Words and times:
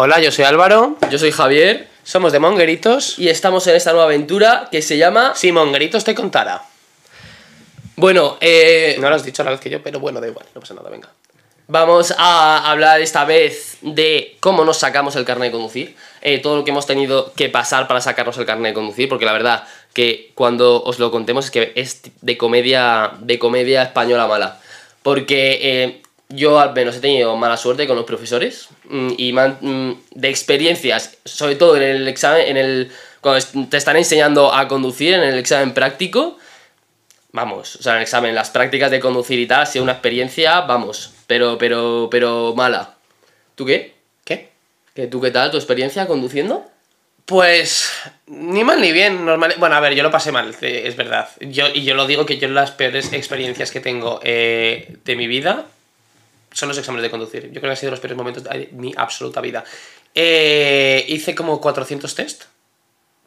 Hola, 0.00 0.20
yo 0.20 0.30
soy 0.30 0.44
Álvaro, 0.44 0.96
Yo 1.10 1.18
soy 1.18 1.32
Javier 1.32 1.88
somos 2.04 2.30
de 2.30 2.38
Mongueritos. 2.38 3.18
y 3.18 3.30
estamos 3.30 3.66
en 3.66 3.74
esta 3.74 3.90
nueva 3.90 4.04
aventura 4.04 4.68
que 4.70 4.80
se 4.80 4.96
llama... 4.96 5.32
Si 5.34 5.50
Mongueritos 5.50 6.04
te 6.04 6.14
contara. 6.14 6.62
Bueno, 7.96 8.38
eh, 8.40 8.96
No 9.00 9.10
lo 9.10 9.16
has 9.16 9.24
dicho 9.24 9.42
a 9.42 9.44
la 9.44 9.50
vez 9.50 9.60
que 9.60 9.70
yo, 9.70 9.82
pero 9.82 9.98
bueno, 9.98 10.20
da 10.20 10.28
igual, 10.28 10.46
no 10.54 10.60
pasa 10.60 10.74
nada, 10.74 10.88
venga. 10.88 11.08
vamos 11.66 12.14
a 12.16 12.70
hablar 12.70 13.00
esta 13.00 13.24
vez 13.24 13.78
de 13.82 14.36
cómo 14.38 14.64
nos 14.64 14.78
sacamos 14.78 15.16
el 15.16 15.24
carnet 15.24 15.48
de 15.48 15.52
conducir. 15.58 15.96
eh, 16.20 16.38
todo 16.38 16.58
lo 16.58 16.64
que 16.64 16.70
hemos 16.70 16.86
tenido 16.86 17.32
que 17.34 17.48
pasar 17.48 17.88
para 17.88 18.00
sacarnos 18.00 18.38
el 18.38 18.46
carnet 18.46 18.70
de 18.70 18.74
conducir, 18.74 19.08
porque 19.08 19.24
la 19.24 19.32
verdad 19.32 19.64
que 19.94 20.30
cuando 20.36 20.80
os 20.80 21.00
lo 21.00 21.10
contemos 21.10 21.46
es 21.46 21.50
que 21.50 21.72
es 21.74 22.02
de 22.20 22.38
comedia, 22.38 23.14
de 23.18 23.40
comedia 23.40 23.82
española 23.82 24.28
mala. 24.28 24.60
Porque 25.02 25.58
eh, 25.60 26.02
yo 26.28 26.60
al 26.60 26.74
menos 26.74 26.96
he 26.96 27.00
tenido 27.00 27.36
mala 27.36 27.56
suerte 27.56 27.86
con 27.86 27.96
los 27.96 28.04
profesores 28.04 28.68
mm, 28.84 29.12
y 29.16 29.32
mm, 29.32 29.92
de 30.14 30.28
experiencias, 30.28 31.16
sobre 31.24 31.56
todo 31.56 31.76
en 31.76 31.82
el 31.82 32.08
examen, 32.08 32.46
en 32.46 32.56
el 32.56 32.90
cuando 33.20 33.44
te 33.68 33.76
están 33.76 33.96
enseñando 33.96 34.54
a 34.54 34.68
conducir 34.68 35.14
en 35.14 35.22
el 35.22 35.38
examen 35.38 35.74
práctico, 35.74 36.38
vamos, 37.32 37.76
o 37.76 37.82
sea, 37.82 37.92
en 37.92 37.98
el 37.98 38.02
examen, 38.02 38.34
las 38.34 38.50
prácticas 38.50 38.90
de 38.90 39.00
conducir 39.00 39.38
y 39.38 39.46
tal, 39.46 39.62
ha 39.62 39.66
sido 39.66 39.82
una 39.82 39.92
experiencia, 39.92 40.60
vamos, 40.60 41.12
pero, 41.26 41.58
pero, 41.58 42.08
pero 42.10 42.54
mala. 42.54 42.94
¿Tú 43.54 43.64
qué? 43.64 43.94
¿Qué? 44.24 44.50
¿Qué, 44.94 45.08
¿Tú 45.08 45.20
qué 45.20 45.30
tal? 45.30 45.50
¿Tu 45.50 45.56
experiencia 45.56 46.06
conduciendo? 46.06 46.64
Pues 47.24 47.90
ni 48.26 48.64
mal 48.64 48.80
ni 48.80 48.92
bien, 48.92 49.24
normal. 49.24 49.54
Bueno, 49.58 49.74
a 49.74 49.80
ver, 49.80 49.94
yo 49.94 50.02
lo 50.02 50.10
pasé 50.10 50.30
mal, 50.30 50.54
eh, 50.62 50.84
es 50.86 50.96
verdad. 50.96 51.28
Yo, 51.40 51.66
y 51.74 51.84
yo 51.84 51.94
lo 51.94 52.06
digo 52.06 52.24
que 52.24 52.38
yo 52.38 52.48
las 52.48 52.70
peores 52.70 53.12
experiencias 53.12 53.70
que 53.72 53.80
tengo 53.80 54.20
eh, 54.22 54.96
de 55.04 55.16
mi 55.16 55.26
vida 55.26 55.66
son 56.58 56.68
los 56.68 56.78
exámenes 56.78 57.02
de 57.02 57.10
conducir. 57.10 57.44
Yo 57.46 57.60
creo 57.60 57.62
que 57.62 57.68
han 57.70 57.76
sido 57.76 57.90
los 57.92 58.00
peores 58.00 58.16
momentos 58.16 58.44
de 58.44 58.68
mi 58.72 58.92
absoluta 58.96 59.40
vida. 59.40 59.64
Eh, 60.14 61.04
hice 61.08 61.34
como 61.34 61.60
400 61.60 62.14
test 62.14 62.44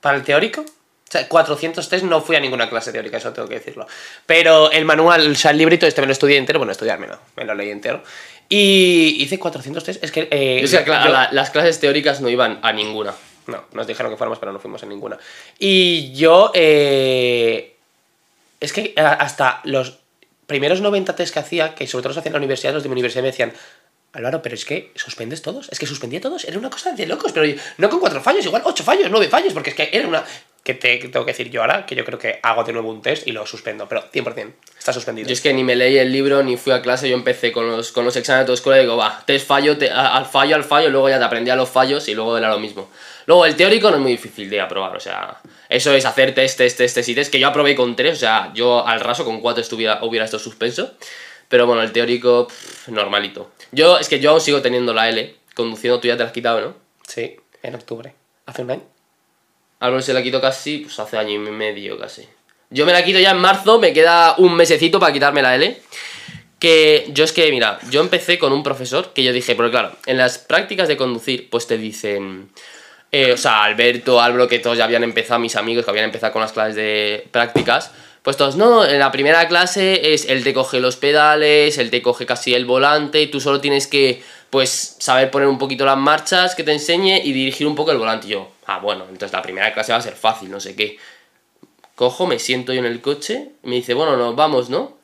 para 0.02 0.18
el 0.18 0.24
teórico. 0.24 0.62
O 0.62 1.12
sea, 1.12 1.28
400 1.28 1.90
test, 1.90 2.04
no 2.06 2.22
fui 2.22 2.36
a 2.38 2.40
ninguna 2.40 2.70
clase 2.70 2.92
teórica, 2.92 3.18
eso 3.18 3.34
tengo 3.34 3.48
que 3.48 3.56
decirlo. 3.56 3.86
Pero 4.26 4.72
el 4.72 4.86
manual, 4.86 5.30
o 5.32 5.36
sea, 5.36 5.52
el 5.52 5.58
librito 5.58 5.86
este 5.86 6.00
me 6.02 6.08
lo 6.08 6.14
estudié 6.14 6.38
entero, 6.38 6.58
bueno, 6.60 6.72
estudiármelo, 6.72 7.20
me 7.36 7.44
lo 7.44 7.54
leí 7.54 7.70
entero. 7.70 8.02
Y 8.48 9.18
hice 9.20 9.38
400 9.40 9.84
test, 9.84 10.04
es 10.04 10.12
que... 10.12 10.28
eh, 10.32 10.60
Yo, 10.62 10.68
sé 10.68 10.84
que 10.86 10.92
a 10.94 11.06
yo- 11.06 11.12
la- 11.12 11.30
las 11.32 11.50
clases 11.50 11.80
teóricas 11.82 12.22
no 12.22 12.30
iban 12.30 12.60
a 12.64 12.72
ninguna. 12.74 13.14
no, 13.48 13.64
nos 13.74 13.88
dijeron 13.88 14.12
que 14.12 14.18
fuéramos, 14.18 14.40
pero 14.40 14.54
no 14.54 14.60
fuimos 14.60 14.84
en 14.84 14.90
ninguna. 14.90 15.18
Y 15.60 16.14
yo, 16.14 16.52
eh, 16.54 17.76
es 18.62 18.72
que 18.72 18.94
hasta 18.98 19.60
los 19.66 20.00
primeros 20.52 20.82
90 20.82 21.16
test 21.16 21.34
que 21.34 21.40
hacía, 21.40 21.74
que 21.76 21.88
sobre 21.88 22.04
todo 22.04 22.10
los 22.10 22.18
hacían 22.18 22.32
en 22.32 22.34
la 22.34 22.38
universidad, 22.40 22.74
los 22.74 22.84
de 22.84 22.90
mi 22.90 22.94
universidad 22.94 23.24
me 23.24 23.30
decían, 23.32 23.54
Álvaro, 24.14 24.42
pero 24.42 24.56
es 24.56 24.66
que 24.66 24.92
suspendes 24.96 25.42
todos, 25.42 25.70
es 25.72 25.80
que 25.80 25.86
suspendía 25.86 26.20
todos, 26.20 26.44
era 26.44 26.60
una 26.60 26.70
cosa 26.70 26.92
de 26.92 27.06
locos, 27.08 27.32
pero 27.32 27.46
no 27.78 27.90
con 27.90 28.00
cuatro 28.02 28.22
fallos, 28.22 28.46
igual 28.46 28.62
ocho 28.66 28.84
fallos, 28.84 29.08
nueve 29.10 29.30
fallos, 29.30 29.54
porque 29.54 29.70
es 29.70 29.76
que 29.76 29.90
era 29.94 30.08
una... 30.08 30.24
Que 30.64 30.76
te 30.76 30.98
tengo 31.00 31.26
que 31.26 31.32
decir 31.32 31.50
yo 31.50 31.62
ahora, 31.62 31.88
que 31.88 31.96
yo 31.96 32.06
creo 32.06 32.20
que 32.20 32.40
hago 32.44 32.64
de 32.64 32.72
nuevo 32.72 32.92
un 32.92 33.02
test 33.02 33.26
y 33.26 33.32
lo 33.32 33.48
suspendo, 33.48 33.88
pero 33.90 34.04
100%, 34.12 34.52
está 34.78 34.94
suspendido. 34.94 35.28
Yo 35.28 35.34
es 35.34 35.42
que 35.42 35.52
ni 35.56 35.64
me 35.64 35.76
leí 35.76 35.98
el 35.98 36.12
libro 36.12 36.44
ni 36.44 36.56
fui 36.56 36.72
a 36.72 36.84
clase, 36.84 37.10
yo 37.10 37.16
empecé 37.16 37.52
con 37.52 37.68
los, 37.68 37.92
con 37.92 38.06
los 38.06 38.16
exámenes 38.16 38.46
de 38.48 38.54
escuela 38.54 38.78
y 38.80 38.84
digo, 38.84 38.96
va, 38.96 39.24
test 39.26 39.48
fallo, 39.48 39.76
te- 39.80 39.90
a- 39.90 40.16
al 40.16 40.28
fallo, 40.28 40.56
al 40.56 40.64
fallo, 40.64 40.90
luego 40.92 41.10
ya 41.10 41.18
te 41.18 41.24
aprendía 41.26 41.56
los 41.56 41.68
fallos 41.68 42.08
y 42.10 42.14
luego 42.14 42.38
era 42.38 42.48
lo 42.50 42.60
mismo. 42.60 42.92
Luego 43.26 43.46
el 43.46 43.56
teórico 43.56 43.90
no 43.90 43.98
es 43.98 44.02
muy 44.02 44.12
difícil 44.12 44.50
de 44.50 44.60
aprobar, 44.62 44.96
o 44.96 45.00
sea, 45.00 45.40
eso 45.70 45.94
es 45.94 46.06
hacer 46.06 46.34
test, 46.34 46.58
test, 46.58 46.78
test, 46.78 46.96
test 46.96 47.10
y 47.10 47.16
test, 47.16 47.32
que 47.32 47.40
yo 47.40 47.48
aprobé 47.48 47.76
con 47.76 47.96
tres, 47.96 48.18
o 48.18 48.20
sea, 48.20 48.52
yo 48.54 48.86
al 48.86 49.00
raso 49.00 49.26
con 49.26 49.42
cuatro 49.42 49.62
estuviera, 49.62 50.00
hubiera 50.04 50.26
estado 50.26 50.44
suspenso, 50.44 50.94
pero 51.48 51.68
bueno, 51.68 51.82
el 51.84 51.92
teórico, 51.92 52.48
pff, 52.48 52.88
normalito. 52.90 53.52
Yo, 53.72 53.98
es 53.98 54.10
que 54.10 54.20
yo 54.20 54.32
aún 54.32 54.42
sigo 54.42 54.62
teniendo 54.62 54.94
la 54.94 55.10
L, 55.10 55.36
conduciendo, 55.54 56.00
tú 56.00 56.08
ya 56.08 56.16
te 56.16 56.24
la 56.24 56.28
has 56.28 56.34
quitado, 56.34 56.62
¿no? 56.62 56.76
Sí, 57.08 57.38
en 57.64 57.76
octubre, 57.76 58.14
hace 58.46 58.62
un 58.64 58.72
año. 58.72 58.84
Álvaro 59.80 60.02
se 60.02 60.14
la 60.14 60.22
quitó 60.22 60.40
casi, 60.40 60.80
pues 60.80 61.00
hace 61.00 61.18
año 61.18 61.34
y 61.34 61.40
medio 61.40 61.98
casi. 61.98 62.28
Yo 62.70 62.86
me 62.86 62.94
la 62.94 63.04
quito 63.04 63.20
ya 63.20 63.32
en 63.32 63.40
marzo, 63.40 63.80
me 63.80 63.92
queda 63.94 64.36
un 64.38 64.56
mesecito 64.56 65.00
para 65.00 65.12
quitarme 65.12 65.42
la 65.42 65.56
L. 65.56 65.82
Que 66.60 67.10
yo 67.10 67.24
es 67.24 67.34
que, 67.34 67.50
mira, 67.52 67.80
yo 67.90 68.02
empecé 68.02 68.38
con 68.38 68.54
un 68.54 68.62
profesor 68.62 69.12
que 69.14 69.24
yo 69.24 69.34
dije, 69.34 69.56
porque 69.56 69.72
claro, 69.72 69.94
en 70.06 70.18
las 70.18 70.38
prácticas 70.38 70.88
de 70.88 70.96
conducir, 70.96 71.50
pues 71.50 71.66
te 71.66 71.78
dicen. 71.78 72.52
Eh, 73.12 73.34
o 73.34 73.38
sea, 73.38 73.64
Alberto, 73.64 74.22
Álvaro, 74.22 74.48
que 74.48 74.60
todos 74.60 74.78
ya 74.78 74.86
habían 74.86 75.04
empezado, 75.04 75.40
mis 75.40 75.56
amigos 75.56 75.84
que 75.86 75.92
habían 75.92 76.06
empezado 76.06 76.32
con 76.34 76.42
las 76.42 76.52
clases 76.54 76.76
de 76.76 77.28
prácticas, 77.32 77.92
pues 78.22 78.38
todos, 78.38 78.56
no, 78.56 78.86
en 78.86 79.00
la 79.00 79.12
primera 79.12 79.48
clase 79.48 80.14
es 80.14 80.30
él 80.30 80.44
te 80.44 80.54
coge 80.54 80.80
los 80.80 80.96
pedales, 80.96 81.78
él 81.80 81.90
te 81.90 82.02
coge 82.02 82.26
casi 82.26 82.54
el 82.54 82.66
volante, 82.66 83.22
y 83.22 83.28
tú 83.28 83.40
solo 83.42 83.60
tienes 83.60 83.88
que, 83.88 84.22
pues, 84.52 84.96
saber 85.00 85.32
poner 85.32 85.48
un 85.48 85.58
poquito 85.58 85.86
las 85.86 85.98
marchas 85.98 86.54
que 86.56 86.64
te 86.64 86.72
enseñe 86.72 87.20
y 87.24 87.34
dirigir 87.34 87.66
un 87.68 87.76
poco 87.76 87.92
el 87.92 87.98
volante. 87.98 88.28
Y 88.28 88.32
yo, 88.32 88.52
ah, 88.68 88.80
bueno, 88.80 89.06
entonces 89.10 89.34
la 89.34 89.42
primera 89.42 89.74
clase 89.74 89.92
va 89.92 89.98
a 89.98 90.02
ser 90.02 90.14
fácil, 90.16 90.52
no 90.52 90.60
sé 90.60 90.76
qué. 90.76 90.98
Cojo, 91.96 92.28
me 92.28 92.40
siento 92.40 92.74
yo 92.74 92.80
en 92.80 92.86
el 92.86 93.02
coche, 93.02 93.50
me 93.64 93.76
dice, 93.76 93.94
bueno, 93.94 94.16
nos 94.18 94.36
vamos, 94.36 94.70
¿no? 94.70 94.98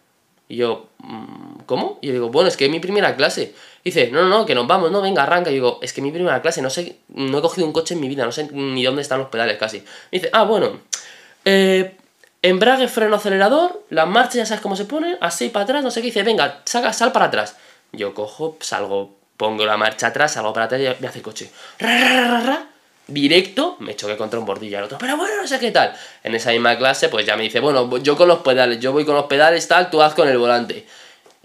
Y 0.49 0.57
yo, 0.57 0.87
"Mm, 0.99 1.61
¿cómo? 1.65 1.99
Y 2.01 2.07
yo 2.07 2.13
digo, 2.13 2.29
bueno, 2.29 2.47
es 2.49 2.55
que 2.57 2.65
es 2.65 2.71
mi 2.71 2.79
primera 2.79 3.15
clase. 3.15 3.53
Dice, 3.87 4.09
no, 4.11 4.23
no, 4.23 4.27
no, 4.27 4.45
que 4.45 4.53
nos 4.53 4.67
vamos, 4.67 4.91
no, 4.91 5.01
venga, 5.01 5.23
arranca. 5.23 5.49
Y 5.49 5.53
digo, 5.53 5.79
es 5.81 5.93
que 5.93 6.01
mi 6.01 6.11
primera 6.11 6.41
clase, 6.41 6.61
no 6.61 6.69
sé, 6.69 6.97
no 7.07 7.37
he 7.37 7.41
cogido 7.41 7.65
un 7.65 7.71
coche 7.71 7.93
en 7.93 8.01
mi 8.01 8.09
vida, 8.09 8.25
no 8.25 8.33
sé 8.33 8.49
ni 8.51 8.83
dónde 8.83 9.01
están 9.01 9.17
los 9.17 9.29
pedales 9.29 9.57
casi. 9.57 9.81
Dice, 10.11 10.29
ah, 10.33 10.43
bueno, 10.43 10.81
eh, 11.45 11.95
embrague, 12.41 12.89
freno, 12.89 13.15
acelerador, 13.15 13.85
las 13.89 14.05
marchas 14.05 14.35
ya 14.35 14.45
sabes 14.45 14.59
cómo 14.59 14.75
se 14.75 14.83
ponen, 14.83 15.17
así 15.21 15.47
para 15.47 15.63
atrás, 15.63 15.83
no 15.85 15.91
sé 15.91 16.01
qué. 16.01 16.07
Dice, 16.07 16.23
venga, 16.23 16.63
saca, 16.65 16.91
sal 16.91 17.13
para 17.13 17.27
atrás. 17.27 17.55
Yo 17.93 18.13
cojo, 18.13 18.57
salgo, 18.59 19.15
pongo 19.37 19.65
la 19.65 19.77
marcha 19.77 20.07
atrás, 20.07 20.33
salgo 20.33 20.51
para 20.51 20.65
atrás 20.65 20.81
y 20.81 21.01
me 21.01 21.07
hace 21.07 21.19
el 21.19 21.23
coche. 21.23 21.49
Ra. 21.79 22.67
Directo, 23.07 23.77
me 23.79 23.95
choqué 23.95 24.17
contra 24.17 24.37
un 24.37 24.45
bordillo 24.45 24.79
al 24.79 24.83
otro, 24.83 24.97
pero 24.97 25.15
bueno, 25.15 25.33
no 25.41 25.47
sé 25.47 25.59
qué 25.59 25.71
tal. 25.71 25.95
En 26.25 26.35
esa 26.35 26.51
misma 26.51 26.77
clase, 26.77 27.07
pues 27.07 27.25
ya 27.25 27.37
me 27.37 27.43
dice, 27.43 27.61
bueno, 27.61 27.99
yo 27.99 28.17
con 28.17 28.27
los 28.27 28.39
pedales, 28.39 28.81
yo 28.81 28.91
voy 28.91 29.05
con 29.05 29.15
los 29.15 29.27
pedales, 29.27 29.65
tal, 29.65 29.89
tú 29.89 30.01
haz 30.01 30.13
con 30.13 30.27
el 30.27 30.37
volante. 30.37 30.85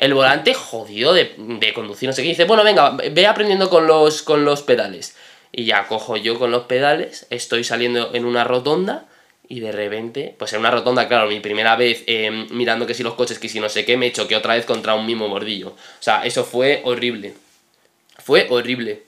El 0.02 0.14
volante 0.14 0.52
jodido 0.52 1.14
de, 1.14 1.72
conducir, 1.72 2.08
no 2.08 2.12
sé 2.12 2.22
qué. 2.22 2.30
Dice, 2.30 2.44
bueno, 2.44 2.64
venga, 2.64 2.90
ve 2.90 3.24
aprendiendo 3.24 3.70
con 3.70 3.86
los, 3.86 4.24
con 4.24 4.44
los 4.44 4.62
pedales. 4.62 5.14
Y 5.52 5.64
ya 5.64 5.86
cojo 5.86 6.16
yo 6.16 6.40
con 6.40 6.50
los 6.50 6.64
pedales, 6.64 7.28
estoy 7.30 7.62
saliendo 7.62 8.12
en 8.12 8.24
una 8.24 8.42
rotonda 8.42 9.06
y 9.46 9.60
de 9.60 9.70
repente, 9.70 10.34
pues 10.36 10.52
en 10.54 10.58
una 10.58 10.72
rotonda, 10.72 11.06
claro, 11.06 11.28
mi 11.28 11.38
primera 11.38 11.76
vez 11.76 12.02
eh, 12.08 12.32
mirando 12.50 12.84
que 12.84 12.94
si 12.94 13.04
los 13.04 13.14
coches, 13.14 13.38
que 13.38 13.48
si 13.48 13.60
no 13.60 13.68
sé 13.68 13.84
qué, 13.84 13.96
me 13.96 14.10
choqué 14.10 14.34
otra 14.34 14.54
vez 14.54 14.66
contra 14.66 14.96
un 14.96 15.06
mismo 15.06 15.28
bordillo. 15.28 15.68
O 15.68 16.02
sea, 16.02 16.26
eso 16.26 16.42
fue 16.42 16.82
horrible. 16.84 17.34
Fue 18.18 18.48
horrible. 18.50 19.04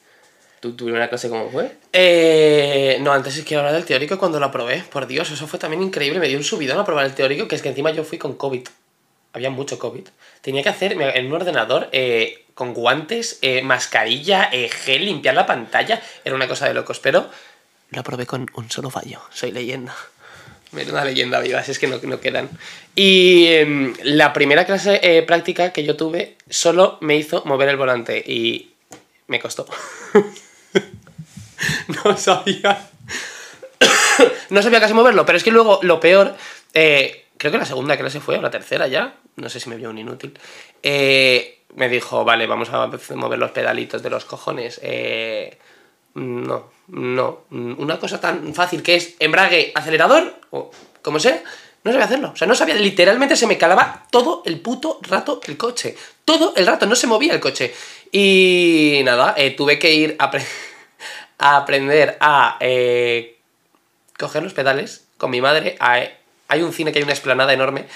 ¿Tu, 0.60 0.76
tu 0.76 0.84
primera 0.84 1.08
clase 1.08 1.28
cómo 1.28 1.50
fue? 1.50 1.72
Eh, 1.92 2.98
no, 3.00 3.12
antes 3.12 3.36
es 3.36 3.44
que 3.44 3.56
hablar 3.56 3.72
del 3.72 3.84
teórico 3.84 4.16
cuando 4.16 4.38
lo 4.38 4.46
aprobé. 4.46 4.84
Por 4.92 5.08
Dios, 5.08 5.28
eso 5.32 5.48
fue 5.48 5.58
también 5.58 5.82
increíble. 5.82 6.20
Me 6.20 6.28
dio 6.28 6.38
un 6.38 6.44
subidón 6.44 6.78
a 6.78 6.84
probar 6.84 7.04
el 7.04 7.16
teórico, 7.16 7.48
que 7.48 7.56
es 7.56 7.62
que 7.62 7.70
encima 7.70 7.90
yo 7.90 8.04
fui 8.04 8.16
con 8.16 8.34
COVID. 8.34 8.68
Había 9.34 9.50
mucho 9.50 9.78
COVID. 9.78 10.08
Tenía 10.40 10.62
que 10.62 10.70
hacer 10.70 10.92
en 10.92 11.26
un 11.26 11.32
ordenador 11.34 11.90
eh, 11.92 12.44
con 12.54 12.72
guantes, 12.72 13.38
eh, 13.42 13.62
mascarilla, 13.62 14.48
eh, 14.52 14.68
gel, 14.68 15.04
limpiar 15.04 15.34
la 15.34 15.46
pantalla. 15.46 16.00
Era 16.24 16.34
una 16.34 16.48
cosa 16.48 16.66
de 16.66 16.74
locos, 16.74 17.00
pero 17.00 17.28
lo 17.90 18.00
aprobé 18.00 18.26
con 18.26 18.48
un 18.54 18.70
solo 18.70 18.90
fallo. 18.90 19.20
Soy 19.30 19.50
leyenda. 19.50 19.94
Menuda 20.70 21.04
leyenda 21.04 21.40
viva, 21.40 21.62
si 21.62 21.72
es 21.72 21.78
que 21.78 21.86
no, 21.86 21.98
no 22.02 22.20
quedan. 22.20 22.48
Y 22.94 23.46
em, 23.46 23.94
la 24.02 24.32
primera 24.32 24.64
clase 24.64 25.00
eh, 25.02 25.22
práctica 25.22 25.72
que 25.72 25.84
yo 25.84 25.96
tuve 25.96 26.36
solo 26.48 26.98
me 27.00 27.16
hizo 27.16 27.42
mover 27.44 27.68
el 27.68 27.76
volante 27.76 28.18
y 28.18 28.72
me 29.26 29.40
costó. 29.40 29.66
no 32.04 32.16
sabía. 32.16 32.88
no 34.50 34.62
sabía 34.62 34.80
casi 34.80 34.94
moverlo, 34.94 35.26
pero 35.26 35.38
es 35.38 35.44
que 35.44 35.52
luego 35.52 35.80
lo 35.82 36.00
peor, 36.00 36.36
creo 36.72 37.52
que 37.52 37.58
la 37.58 37.64
segunda 37.64 37.96
clase 37.96 38.20
fue, 38.20 38.38
o 38.38 38.42
la 38.42 38.50
tercera 38.50 38.88
ya, 38.88 39.14
no 39.36 39.48
sé 39.48 39.60
si 39.60 39.68
me 39.68 39.76
vio 39.76 39.90
un 39.90 39.98
inútil, 39.98 40.38
eh, 40.82 41.60
me 41.74 41.88
dijo, 41.88 42.24
vale, 42.24 42.46
vamos 42.46 42.70
a 42.70 42.90
mover 43.14 43.38
los 43.38 43.50
pedalitos 43.50 44.02
de 44.02 44.10
los 44.10 44.24
cojones. 44.24 44.80
eh, 44.82 45.58
no, 46.14 46.70
no, 46.86 47.40
una 47.50 47.98
cosa 47.98 48.20
tan 48.20 48.54
fácil 48.54 48.82
que 48.82 48.94
es 48.94 49.16
embrague, 49.18 49.72
acelerador, 49.74 50.38
o 50.50 50.70
como 51.02 51.18
sea, 51.18 51.42
no 51.82 51.92
sabía 51.92 52.06
hacerlo. 52.06 52.30
O 52.32 52.36
sea, 52.36 52.46
no 52.48 52.54
sabía, 52.54 52.74
literalmente 52.76 53.36
se 53.36 53.46
me 53.46 53.58
calaba 53.58 54.06
todo 54.10 54.42
el 54.46 54.60
puto 54.60 54.98
rato 55.02 55.40
el 55.46 55.56
coche. 55.56 55.96
Todo 56.24 56.54
el 56.56 56.66
rato, 56.66 56.86
no 56.86 56.96
se 56.96 57.06
movía 57.06 57.34
el 57.34 57.40
coche. 57.40 57.74
Y 58.10 59.02
nada, 59.04 59.34
eh, 59.36 59.50
tuve 59.50 59.78
que 59.78 59.92
ir 59.92 60.16
a, 60.18 60.30
a 61.38 61.56
aprender 61.56 62.16
a 62.20 62.56
eh, 62.60 63.38
coger 64.18 64.42
los 64.42 64.54
pedales 64.54 65.06
con 65.18 65.30
mi 65.30 65.40
madre. 65.40 65.76
hay 65.80 66.62
un 66.62 66.72
cine 66.72 66.92
que 66.92 67.00
hay 67.00 67.04
una 67.04 67.12
esplanada 67.12 67.52
enorme. 67.52 67.86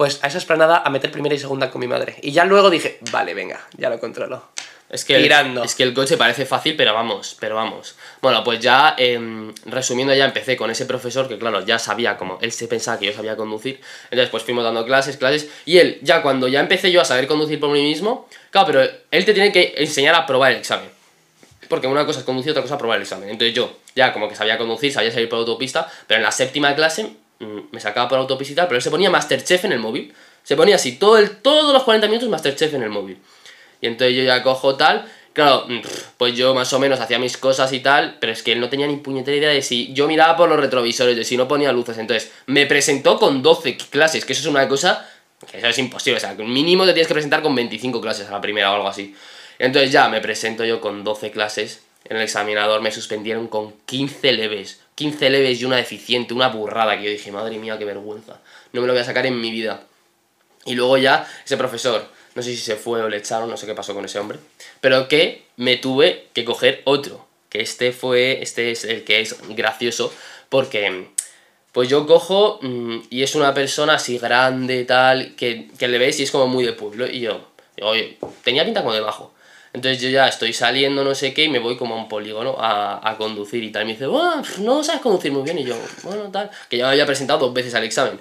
Pues 0.00 0.18
a 0.24 0.28
esa 0.28 0.38
esplanada 0.38 0.78
a 0.82 0.88
meter 0.88 1.12
primera 1.12 1.34
y 1.34 1.38
segunda 1.38 1.70
con 1.70 1.78
mi 1.78 1.86
madre. 1.86 2.16
Y 2.22 2.32
ya 2.32 2.46
luego 2.46 2.70
dije, 2.70 2.98
vale, 3.12 3.34
venga, 3.34 3.60
ya 3.76 3.90
lo 3.90 4.00
controlo. 4.00 4.44
Es 4.88 5.04
que, 5.04 5.14
el, 5.14 5.24
Tirando. 5.24 5.62
es 5.62 5.74
que 5.74 5.82
el 5.82 5.92
coche 5.92 6.16
parece 6.16 6.46
fácil, 6.46 6.74
pero 6.74 6.94
vamos, 6.94 7.36
pero 7.38 7.54
vamos. 7.54 7.96
Bueno, 8.22 8.42
pues 8.42 8.60
ya, 8.60 8.94
em, 8.96 9.52
resumiendo, 9.66 10.14
ya 10.14 10.24
empecé 10.24 10.56
con 10.56 10.70
ese 10.70 10.86
profesor 10.86 11.28
que, 11.28 11.36
claro, 11.36 11.66
ya 11.66 11.78
sabía 11.78 12.16
como 12.16 12.38
él 12.40 12.50
se 12.50 12.66
pensaba 12.66 12.98
que 12.98 13.04
yo 13.04 13.12
sabía 13.12 13.36
conducir. 13.36 13.78
Entonces, 14.04 14.30
pues 14.30 14.42
fuimos 14.42 14.64
dando 14.64 14.86
clases, 14.86 15.18
clases. 15.18 15.50
Y 15.66 15.76
él, 15.76 15.98
ya 16.00 16.22
cuando 16.22 16.48
ya 16.48 16.60
empecé 16.60 16.90
yo 16.90 17.02
a 17.02 17.04
saber 17.04 17.26
conducir 17.26 17.60
por 17.60 17.68
mí 17.68 17.82
mismo, 17.82 18.26
claro, 18.50 18.68
pero 18.68 18.82
él 19.10 19.24
te 19.26 19.34
tiene 19.34 19.52
que 19.52 19.74
enseñar 19.76 20.14
a 20.14 20.24
probar 20.24 20.52
el 20.52 20.60
examen. 20.60 20.88
porque 21.68 21.88
una 21.88 22.06
cosa 22.06 22.20
es 22.20 22.24
conducir, 22.24 22.52
otra 22.52 22.62
cosa 22.62 22.76
es 22.76 22.78
probar 22.78 22.96
el 22.96 23.02
examen. 23.02 23.28
Entonces 23.28 23.54
yo 23.54 23.76
ya 23.94 24.14
como 24.14 24.30
que 24.30 24.34
sabía 24.34 24.56
conducir, 24.56 24.94
sabía 24.94 25.12
salir 25.12 25.28
por 25.28 25.40
autopista, 25.40 25.92
pero 26.06 26.16
en 26.16 26.24
la 26.24 26.32
séptima 26.32 26.74
clase 26.74 27.16
me 27.40 27.80
sacaba 27.80 28.08
por 28.08 28.18
autopista 28.18 28.66
pero 28.66 28.76
él 28.76 28.82
se 28.82 28.90
ponía 28.90 29.10
Masterchef 29.10 29.64
en 29.64 29.72
el 29.72 29.78
móvil. 29.78 30.12
Se 30.42 30.56
ponía 30.56 30.76
así, 30.76 30.92
todo 30.92 31.18
el, 31.18 31.38
todos 31.38 31.72
los 31.72 31.82
40 31.82 32.06
minutos 32.06 32.28
Masterchef 32.28 32.74
en 32.74 32.82
el 32.82 32.90
móvil. 32.90 33.18
Y 33.80 33.86
entonces 33.86 34.16
yo 34.16 34.22
ya 34.22 34.42
cojo 34.42 34.76
tal, 34.76 35.06
claro, 35.32 35.64
mm, 35.68 35.80
pues 36.16 36.34
yo 36.34 36.54
más 36.54 36.72
o 36.72 36.78
menos 36.78 37.00
hacía 37.00 37.18
mis 37.18 37.36
cosas 37.36 37.72
y 37.72 37.80
tal, 37.80 38.18
pero 38.20 38.32
es 38.32 38.42
que 38.42 38.52
él 38.52 38.60
no 38.60 38.68
tenía 38.68 38.86
ni 38.86 38.96
puñetera 38.96 39.36
idea 39.36 39.50
de 39.50 39.62
si 39.62 39.92
yo 39.92 40.06
miraba 40.06 40.36
por 40.36 40.48
los 40.48 40.60
retrovisores, 40.60 41.16
de 41.16 41.24
si 41.24 41.36
no 41.36 41.48
ponía 41.48 41.72
luces. 41.72 41.98
Entonces 41.98 42.32
me 42.46 42.66
presentó 42.66 43.18
con 43.18 43.42
12 43.42 43.76
clases, 43.76 44.24
que 44.24 44.32
eso 44.32 44.42
es 44.42 44.48
una 44.48 44.68
cosa 44.68 45.08
que 45.50 45.58
eso 45.58 45.68
es 45.68 45.78
imposible, 45.78 46.18
o 46.18 46.20
sea, 46.20 46.36
que 46.36 46.42
mínimo 46.42 46.84
te 46.84 46.92
tienes 46.92 47.08
que 47.08 47.14
presentar 47.14 47.42
con 47.42 47.54
25 47.54 48.00
clases 48.00 48.28
a 48.28 48.32
la 48.32 48.40
primera 48.40 48.72
o 48.72 48.74
algo 48.74 48.88
así. 48.88 49.14
Entonces 49.58 49.90
ya 49.90 50.08
me 50.08 50.20
presento 50.20 50.64
yo 50.64 50.80
con 50.80 51.04
12 51.04 51.30
clases, 51.30 51.82
en 52.04 52.16
el 52.16 52.22
examinador 52.22 52.80
me 52.82 52.92
suspendieron 52.92 53.48
con 53.48 53.72
15 53.86 54.32
leves. 54.32 54.79
15 54.94 55.30
leves 55.30 55.60
y 55.60 55.64
una 55.64 55.76
deficiente, 55.76 56.34
una 56.34 56.48
burrada 56.48 56.96
que 56.96 57.04
yo 57.04 57.10
dije, 57.10 57.32
madre 57.32 57.58
mía, 57.58 57.78
qué 57.78 57.84
vergüenza. 57.84 58.40
No 58.72 58.80
me 58.80 58.86
lo 58.86 58.92
voy 58.92 59.02
a 59.02 59.04
sacar 59.04 59.26
en 59.26 59.40
mi 59.40 59.50
vida. 59.50 59.84
Y 60.66 60.74
luego 60.74 60.98
ya 60.98 61.26
ese 61.44 61.56
profesor, 61.56 62.06
no 62.34 62.42
sé 62.42 62.50
si 62.50 62.58
se 62.58 62.76
fue 62.76 63.00
o 63.02 63.08
le 63.08 63.16
echaron, 63.16 63.48
no 63.48 63.56
sé 63.56 63.66
qué 63.66 63.74
pasó 63.74 63.94
con 63.94 64.04
ese 64.04 64.18
hombre, 64.18 64.38
pero 64.80 65.08
que 65.08 65.44
me 65.56 65.76
tuve 65.76 66.28
que 66.32 66.44
coger 66.44 66.82
otro, 66.84 67.26
que 67.48 67.60
este 67.60 67.92
fue, 67.92 68.42
este 68.42 68.70
es 68.70 68.84
el 68.84 69.04
que 69.04 69.20
es 69.20 69.36
gracioso, 69.48 70.12
porque 70.48 71.08
pues 71.72 71.88
yo 71.88 72.06
cojo 72.06 72.58
mm, 72.62 72.98
y 73.10 73.22
es 73.22 73.34
una 73.34 73.54
persona 73.54 73.94
así 73.94 74.18
grande, 74.18 74.84
tal, 74.84 75.34
que, 75.34 75.68
que 75.78 75.88
le 75.88 75.98
ves 75.98 76.20
y 76.20 76.24
es 76.24 76.30
como 76.30 76.46
muy 76.46 76.64
de 76.64 76.72
pueblo, 76.72 77.06
y 77.06 77.20
yo, 77.20 77.48
oye, 77.80 78.18
tenía 78.44 78.64
pinta 78.64 78.82
como 78.82 78.94
de 78.94 79.00
bajo. 79.00 79.32
Entonces 79.72 80.02
yo 80.02 80.08
ya 80.08 80.26
estoy 80.26 80.52
saliendo, 80.52 81.04
no 81.04 81.14
sé 81.14 81.32
qué, 81.32 81.44
y 81.44 81.48
me 81.48 81.60
voy 81.60 81.76
como 81.76 81.94
a 81.94 81.98
un 81.98 82.08
polígono 82.08 82.56
a, 82.58 83.08
a 83.08 83.16
conducir 83.16 83.62
y 83.62 83.70
tal. 83.70 83.84
Me 83.84 83.92
dice, 83.92 84.06
no 84.06 84.82
sabes 84.82 85.00
conducir 85.00 85.30
muy 85.30 85.42
bien. 85.42 85.58
Y 85.58 85.64
yo, 85.64 85.76
bueno, 86.02 86.30
tal, 86.30 86.50
que 86.68 86.76
ya 86.76 86.86
me 86.86 86.92
había 86.92 87.06
presentado 87.06 87.38
dos 87.38 87.54
veces 87.54 87.74
al 87.74 87.84
examen. 87.84 88.18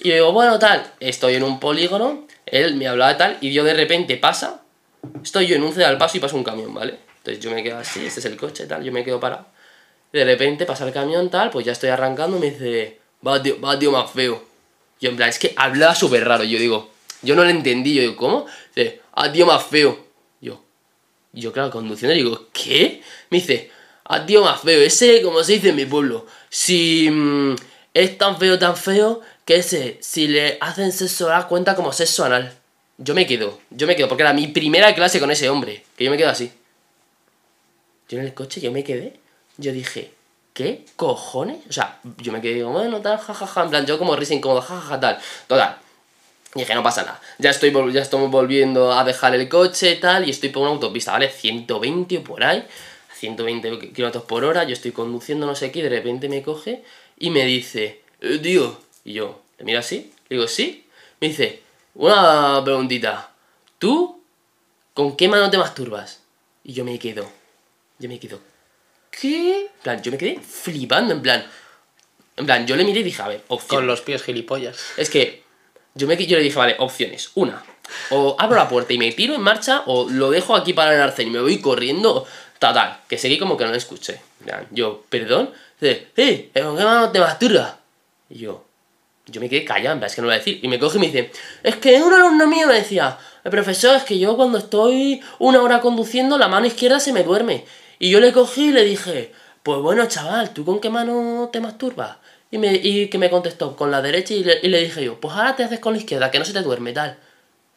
Y 0.00 0.08
yo 0.08 0.14
digo, 0.14 0.32
bueno, 0.32 0.58
tal, 0.58 0.92
estoy 1.00 1.34
en 1.34 1.42
un 1.42 1.58
polígono, 1.58 2.26
él 2.46 2.76
me 2.76 2.86
hablaba 2.86 3.16
tal, 3.16 3.36
y 3.40 3.52
yo 3.52 3.64
de 3.64 3.74
repente 3.74 4.16
pasa, 4.16 4.62
estoy 5.22 5.46
yo 5.48 5.56
en 5.56 5.62
un 5.64 5.80
al 5.82 5.98
paso 5.98 6.16
y 6.16 6.20
pasa 6.20 6.36
un 6.36 6.44
camión, 6.44 6.72
¿vale? 6.72 6.98
Entonces 7.18 7.42
yo 7.42 7.50
me 7.50 7.62
quedo 7.62 7.78
así, 7.78 8.06
este 8.06 8.20
es 8.20 8.26
el 8.26 8.36
coche, 8.36 8.66
tal, 8.66 8.84
yo 8.84 8.92
me 8.92 9.04
quedo 9.04 9.18
parado. 9.18 9.46
De 10.12 10.24
repente 10.24 10.66
pasa 10.66 10.86
el 10.86 10.92
camión, 10.92 11.30
tal, 11.30 11.50
pues 11.50 11.66
ya 11.66 11.72
estoy 11.72 11.90
arrancando 11.90 12.38
me 12.38 12.50
dice, 12.50 12.98
va 13.26 13.42
tío, 13.42 13.60
va 13.60 13.78
tío 13.78 13.90
más 13.90 14.10
feo. 14.10 14.42
Yo 15.00 15.10
en 15.10 15.16
plan, 15.16 15.28
es 15.28 15.38
que 15.38 15.52
hablaba 15.56 15.94
súper 15.94 16.26
raro, 16.26 16.44
yo 16.44 16.58
digo, 16.58 16.90
yo 17.22 17.34
no 17.34 17.42
lo 17.42 17.50
entendí, 17.50 17.94
yo 17.94 18.02
digo, 18.02 18.16
¿cómo? 18.16 18.46
Dice, 18.74 19.00
ah, 19.12 19.30
tío 19.30 19.46
más 19.46 19.64
feo. 19.64 20.07
Y 21.32 21.42
yo 21.42 21.52
claro, 21.52 21.70
conduciendo, 21.70 22.14
digo, 22.14 22.48
¿qué? 22.52 23.02
Me 23.30 23.38
dice, 23.38 23.70
ah, 24.04 24.24
tío 24.24 24.42
más 24.42 24.60
feo, 24.60 24.80
ese, 24.80 25.22
como 25.22 25.42
se 25.44 25.54
dice 25.54 25.70
en 25.70 25.76
mi 25.76 25.84
pueblo, 25.84 26.26
si 26.48 27.10
mm, 27.10 27.54
es 27.94 28.18
tan 28.18 28.38
feo, 28.38 28.58
tan 28.58 28.76
feo, 28.76 29.20
que 29.44 29.56
ese, 29.56 29.98
si 30.00 30.28
le 30.28 30.58
hacen 30.60 30.92
sexo 30.92 31.26
oral, 31.26 31.48
cuenta 31.48 31.74
como 31.74 31.92
sexo 31.92 32.24
anal. 32.24 32.54
Yo 32.98 33.14
me 33.14 33.26
quedo, 33.26 33.60
yo 33.70 33.86
me 33.86 33.94
quedo, 33.94 34.08
porque 34.08 34.22
era 34.22 34.32
mi 34.32 34.48
primera 34.48 34.94
clase 34.94 35.20
con 35.20 35.30
ese 35.30 35.48
hombre, 35.48 35.84
que 35.96 36.04
yo 36.04 36.10
me 36.10 36.16
quedo 36.16 36.30
así. 36.30 36.50
Yo 38.08 38.18
en 38.18 38.24
el 38.24 38.34
coche, 38.34 38.60
yo 38.60 38.72
me 38.72 38.82
quedé, 38.82 39.20
yo 39.58 39.72
dije, 39.72 40.12
¿qué 40.54 40.84
cojones? 40.96 41.58
O 41.68 41.72
sea, 41.72 42.00
yo 42.18 42.32
me 42.32 42.40
quedé, 42.40 42.54
digo, 42.54 42.70
bueno, 42.70 43.00
tal, 43.00 43.18
jajaja, 43.18 43.62
en 43.62 43.70
plan, 43.70 43.86
yo 43.86 43.98
como 43.98 44.16
risa 44.16 44.34
incómoda, 44.34 44.62
jajaja, 44.62 44.98
tal. 44.98 45.18
Total. 45.46 45.78
Y 46.54 46.60
dije, 46.60 46.74
no 46.74 46.82
pasa 46.82 47.02
nada. 47.02 47.20
Ya 47.38 47.50
estoy, 47.50 47.72
ya 47.92 48.00
estoy 48.00 48.26
volviendo 48.28 48.92
a 48.92 49.04
dejar 49.04 49.34
el 49.34 49.48
coche, 49.48 49.96
tal, 49.96 50.26
y 50.26 50.30
estoy 50.30 50.48
por 50.48 50.62
una 50.62 50.72
autopista, 50.72 51.12
¿vale? 51.12 51.30
120 51.30 52.18
o 52.18 52.24
por 52.24 52.42
ahí, 52.42 52.66
120 53.14 53.92
kilómetros 53.92 54.24
por 54.24 54.44
hora, 54.44 54.64
yo 54.64 54.72
estoy 54.72 54.92
conduciendo 54.92 55.46
no 55.46 55.54
sé 55.54 55.70
qué, 55.70 55.80
y 55.80 55.82
de 55.82 55.90
repente 55.90 56.28
me 56.28 56.42
coge 56.42 56.82
y 57.18 57.30
me 57.30 57.44
dice, 57.44 58.00
eh, 58.20 58.38
tío, 58.38 58.78
y 59.04 59.14
yo, 59.14 59.42
le 59.58 59.64
miro 59.64 59.78
así, 59.78 60.12
le 60.28 60.36
digo, 60.36 60.48
¿sí? 60.48 60.86
Me 61.20 61.28
dice, 61.28 61.62
una 61.94 62.62
preguntita, 62.64 63.30
¿tú 63.78 64.22
con 64.94 65.16
qué 65.16 65.28
mano 65.28 65.50
te 65.50 65.58
masturbas? 65.58 66.22
Y 66.64 66.72
yo 66.72 66.84
me 66.84 66.98
quedo, 66.98 67.28
yo 67.98 68.08
me 68.08 68.18
quedo, 68.18 68.40
¿qué? 69.10 69.66
En 69.66 69.82
plan, 69.82 70.02
yo 70.02 70.10
me 70.10 70.18
quedé 70.18 70.40
flipando, 70.40 71.12
en 71.12 71.20
plan, 71.20 71.46
en 72.36 72.46
plan, 72.46 72.66
yo 72.66 72.76
le 72.76 72.84
miré 72.84 73.00
y 73.00 73.02
dije, 73.02 73.20
a 73.20 73.28
ver, 73.28 73.44
opción. 73.48 73.80
Con 73.80 73.86
los 73.86 74.00
pies 74.00 74.22
gilipollas. 74.22 74.78
Es 74.96 75.10
que 75.10 75.42
yo, 75.98 76.06
me, 76.06 76.16
yo 76.16 76.36
le 76.38 76.44
dije, 76.44 76.56
vale, 76.56 76.76
opciones. 76.78 77.30
Una, 77.34 77.62
o 78.10 78.36
abro 78.38 78.56
la 78.56 78.68
puerta 78.68 78.92
y 78.92 78.98
me 78.98 79.12
tiro 79.12 79.34
en 79.34 79.40
marcha, 79.40 79.82
o 79.86 80.08
lo 80.08 80.30
dejo 80.30 80.54
aquí 80.54 80.72
para 80.72 80.94
el 80.94 81.00
arcén 81.00 81.28
y 81.28 81.30
me 81.30 81.40
voy 81.40 81.60
corriendo. 81.60 82.26
Total, 82.58 83.00
que 83.08 83.18
seguí 83.18 83.38
como 83.38 83.56
que 83.56 83.64
no 83.64 83.70
lo 83.70 83.76
escuché. 83.76 84.20
Yo, 84.70 85.04
perdón, 85.08 85.50
dice, 85.80 86.08
¡eh! 86.16 86.50
¿Con 86.54 86.76
qué 86.76 86.84
mano 86.84 87.10
te 87.10 87.20
masturbas? 87.20 87.74
Y 88.30 88.38
yo, 88.38 88.64
yo 89.26 89.40
me 89.40 89.48
quedé 89.48 89.62
plan, 89.62 90.02
es 90.02 90.14
que 90.14 90.20
no 90.20 90.26
lo 90.26 90.30
voy 90.30 90.36
a 90.36 90.38
decir. 90.38 90.60
Y 90.62 90.68
me 90.68 90.78
coge 90.78 90.98
y 90.98 91.00
me 91.00 91.06
dice, 91.06 91.30
es 91.62 91.76
que 91.76 92.00
un 92.00 92.12
alumno 92.12 92.46
mío 92.46 92.66
me 92.66 92.74
decía, 92.74 93.18
el 93.44 93.50
profesor, 93.50 93.96
es 93.96 94.04
que 94.04 94.18
yo 94.18 94.36
cuando 94.36 94.58
estoy 94.58 95.20
una 95.38 95.62
hora 95.62 95.80
conduciendo, 95.80 96.38
la 96.38 96.48
mano 96.48 96.66
izquierda 96.66 97.00
se 97.00 97.12
me 97.12 97.22
duerme. 97.22 97.64
Y 97.98 98.10
yo 98.10 98.20
le 98.20 98.32
cogí 98.32 98.68
y 98.68 98.72
le 98.72 98.84
dije, 98.84 99.32
pues 99.62 99.80
bueno, 99.80 100.06
chaval, 100.06 100.50
¿tú 100.50 100.64
con 100.64 100.80
qué 100.80 100.90
mano 100.90 101.50
te 101.52 101.60
masturbas? 101.60 102.16
Y, 102.50 102.58
me, 102.58 102.72
y 102.74 103.08
que 103.08 103.18
me 103.18 103.28
contestó, 103.30 103.76
con 103.76 103.90
la 103.90 104.00
derecha, 104.00 104.34
y 104.34 104.42
le, 104.42 104.58
y 104.62 104.68
le 104.68 104.80
dije 104.80 105.04
yo, 105.04 105.20
pues 105.20 105.34
ahora 105.34 105.54
te 105.54 105.64
haces 105.64 105.80
con 105.80 105.92
la 105.92 105.98
izquierda, 105.98 106.30
que 106.30 106.38
no 106.38 106.44
se 106.44 106.52
te 106.52 106.62
duerme, 106.62 106.92
tal. 106.92 107.18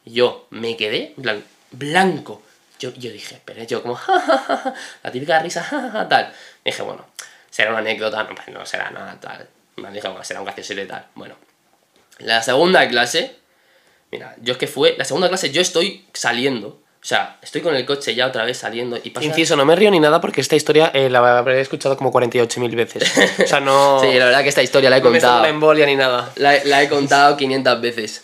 Y 0.04 0.14
yo 0.14 0.46
me 0.50 0.76
quedé, 0.76 1.14
en 1.16 1.22
plan, 1.22 1.44
blanco. 1.72 2.42
Yo, 2.78 2.92
yo 2.94 3.12
dije, 3.12 3.40
pero 3.44 3.62
yo 3.64 3.82
como, 3.82 3.94
ja, 3.96 4.74
la 5.02 5.12
típica 5.12 5.38
risa, 5.40 5.62
ja, 5.62 5.80
ja, 5.80 5.90
ja, 5.90 6.08
tal. 6.08 6.32
dije, 6.64 6.82
bueno, 6.82 7.04
será 7.50 7.70
una 7.70 7.80
anécdota, 7.80 8.22
no, 8.24 8.34
pues 8.34 8.48
no 8.48 8.64
será 8.66 8.90
nada, 8.90 9.18
tal. 9.20 9.48
Me 9.76 9.90
dije, 9.90 10.08
bueno, 10.08 10.24
será 10.24 10.40
un 10.40 10.46
graciosete, 10.46 10.86
tal. 10.86 11.06
Bueno, 11.14 11.36
la 12.18 12.42
segunda 12.42 12.88
clase, 12.88 13.36
mira, 14.10 14.34
yo 14.40 14.52
es 14.52 14.58
que 14.58 14.66
fue, 14.66 14.96
la 14.96 15.04
segunda 15.04 15.28
clase 15.28 15.50
yo 15.50 15.60
estoy 15.60 16.06
saliendo, 16.12 16.81
o 17.02 17.04
sea, 17.04 17.36
estoy 17.42 17.62
con 17.62 17.74
el 17.74 17.84
coche 17.84 18.14
ya 18.14 18.28
otra 18.28 18.44
vez 18.44 18.58
saliendo 18.58 18.96
y 19.02 19.10
pasa... 19.10 19.26
Inciso, 19.26 19.56
no 19.56 19.64
me 19.64 19.74
río 19.74 19.90
ni 19.90 19.98
nada 19.98 20.20
porque 20.20 20.40
esta 20.40 20.54
historia 20.54 20.92
eh, 20.94 21.10
la 21.10 21.38
habré 21.38 21.60
escuchado 21.60 21.96
como 21.96 22.12
48.000 22.12 22.76
veces. 22.76 23.12
O 23.42 23.46
sea, 23.46 23.58
no. 23.58 23.98
Sí, 24.02 24.12
la 24.16 24.26
verdad 24.26 24.42
que 24.44 24.48
esta 24.48 24.62
historia 24.62 24.88
la 24.88 24.98
he 24.98 25.00
no 25.00 25.10
me 25.10 25.18
contado. 25.18 25.44
embolia 25.46 25.84
ni 25.84 25.96
nada. 25.96 26.30
La, 26.36 26.62
la 26.64 26.80
he 26.80 26.88
contado 26.88 27.36
500 27.36 27.80
veces. 27.80 28.22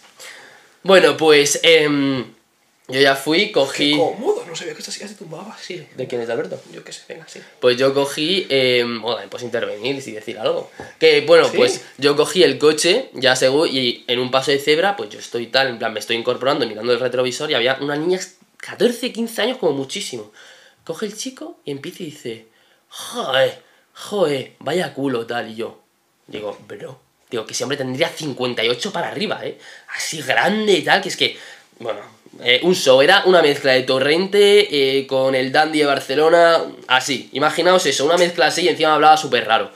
Bueno, 0.85 1.17
pues 1.17 1.59
em, 1.65 2.25
yo 2.87 3.01
ya 3.01 3.17
fui, 3.17 3.51
cogí... 3.51 3.97
cómodo, 3.97 4.45
no 4.47 4.55
sabía 4.55 4.75
que 4.75 4.79
esta 4.79 4.93
silla 4.93 5.09
se 5.09 5.17
tumbaba 5.17 5.53
así. 5.55 5.85
¿De 5.97 6.07
quién 6.07 6.21
es 6.21 6.31
Alberto? 6.31 6.63
Yo 6.73 6.85
qué 6.85 6.93
sé, 6.93 7.03
venga, 7.09 7.27
sí. 7.27 7.41
Pues 7.61 7.77
yo 7.77 7.93
cogí, 7.93 8.47
eh, 8.49 8.85
bueno, 8.87 9.19
pues 9.29 9.43
intervenir 9.43 9.97
y 9.97 10.13
decir 10.13 10.39
algo. 10.39 10.70
Que 11.01 11.23
bueno, 11.23 11.49
¿Sí? 11.49 11.56
pues 11.56 11.85
yo 11.99 12.17
cogí 12.17 12.44
el 12.44 12.58
coche, 12.58 13.11
ya 13.13 13.35
según, 13.35 13.69
y 13.70 14.05
en 14.06 14.20
un 14.20 14.31
paso 14.31 14.53
de 14.53 14.58
cebra, 14.61 14.97
pues 14.97 15.11
yo 15.11 15.19
estoy 15.19 15.49
tal, 15.49 15.67
en 15.67 15.79
plan, 15.79 15.93
me 15.93 15.99
estoy 15.99 16.17
incorporando, 16.17 16.65
mirando 16.65 16.93
el 16.93 17.01
retrovisor 17.01 17.51
y 17.51 17.55
había 17.55 17.77
una 17.81 17.97
niña, 17.97 18.20
14, 18.58 19.12
15 19.12 19.43
años 19.43 19.58
como 19.58 19.72
muchísimo. 19.72 20.31
Coge 20.84 21.06
el 21.06 21.17
chico 21.17 21.58
y 21.65 21.70
empieza 21.70 22.03
y 22.03 22.06
dice, 22.06 22.46
joder, 22.88 23.62
joder, 23.94 24.53
vaya 24.60 24.94
culo 24.94 25.27
tal, 25.27 25.50
y 25.50 25.56
yo, 25.56 25.81
digo, 26.27 26.58
bro, 26.67 27.00
digo, 27.31 27.44
que 27.44 27.53
ese 27.53 27.65
hombre 27.65 27.77
tendría 27.77 28.08
58 28.08 28.93
para 28.93 29.08
arriba, 29.08 29.41
¿eh? 29.44 29.58
Así 29.96 30.22
grande 30.22 30.72
y 30.72 30.82
tal, 30.82 31.03
que 31.03 31.08
es 31.08 31.17
que, 31.17 31.38
bueno, 31.79 32.00
eh, 32.41 32.60
un 32.62 32.74
show, 32.74 33.00
era 33.03 33.22
una 33.27 33.43
mezcla 33.43 33.72
de 33.72 33.82
Torrente 33.82 34.98
eh, 34.98 35.06
con 35.06 35.34
el 35.34 35.53
Dandy 35.53 35.81
de 35.81 35.86
Barcelona, 35.86 36.62
así, 36.86 37.29
imaginaos 37.32 37.84
eso, 37.86 38.05
una 38.05 38.17
mezcla 38.17 38.46
así 38.46 38.62
y 38.62 38.69
encima 38.69 38.94
hablaba 38.94 39.17
súper 39.17 39.46
raro. 39.46 39.70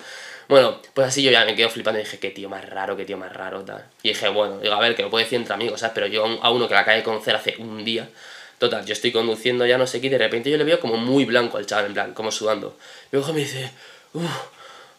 Bueno, 0.49 0.81
pues 0.93 1.09
así 1.09 1.23
yo 1.23 1.31
ya 1.31 1.45
me 1.45 1.55
quedo 1.55 1.71
flipando 1.71 1.99
y 1.99 2.05
dije, 2.05 2.19
qué 2.19 2.31
tío 2.31 2.49
más 2.49 2.69
raro, 2.69 2.97
qué 2.97 3.05
tío 3.05 3.17
más 3.17 3.33
raro, 3.33 3.65
tal. 3.65 3.87
Y 4.03 4.11
dije, 4.11 4.29
bueno, 4.29 4.59
digo, 4.59 4.75
a 4.75 4.81
ver, 4.81 4.95
que 4.95 5.03
lo 5.03 5.09
puedo 5.09 5.25
decir 5.25 5.39
entre 5.39 5.55
amigos, 5.55 5.81
¿sabes? 5.81 5.95
Pero 5.95 6.09
yo 6.09 6.27
a 6.43 6.51
uno 6.51 6.69
que 6.69 6.75
la 6.75 6.81
acabé 6.81 6.99
de 6.99 7.05
conocer 7.05 7.35
hace 7.35 7.55
un 7.59 7.85
día, 7.85 8.09
total, 8.63 8.87
yo 8.87 8.93
estoy 8.93 9.11
conduciendo 9.11 9.67
ya 9.67 9.77
no 9.77 9.89
sé 9.89 10.01
qué 10.01 10.07
y 10.07 10.11
de 10.11 10.19
repente 10.19 10.49
yo 10.49 10.57
le 10.57 10.63
veo 10.63 10.79
como 10.79 10.97
muy 10.97 11.25
blanco 11.25 11.59
al 11.59 11.67
chaval, 11.67 11.87
en 11.87 11.95
plan, 11.95 12.15
como 12.15 12.31
sudando. 12.31 12.79
Y 13.11 13.17
luego 13.17 13.33
me 13.33 13.41
dice, 13.41 13.73
uff, 14.13 14.31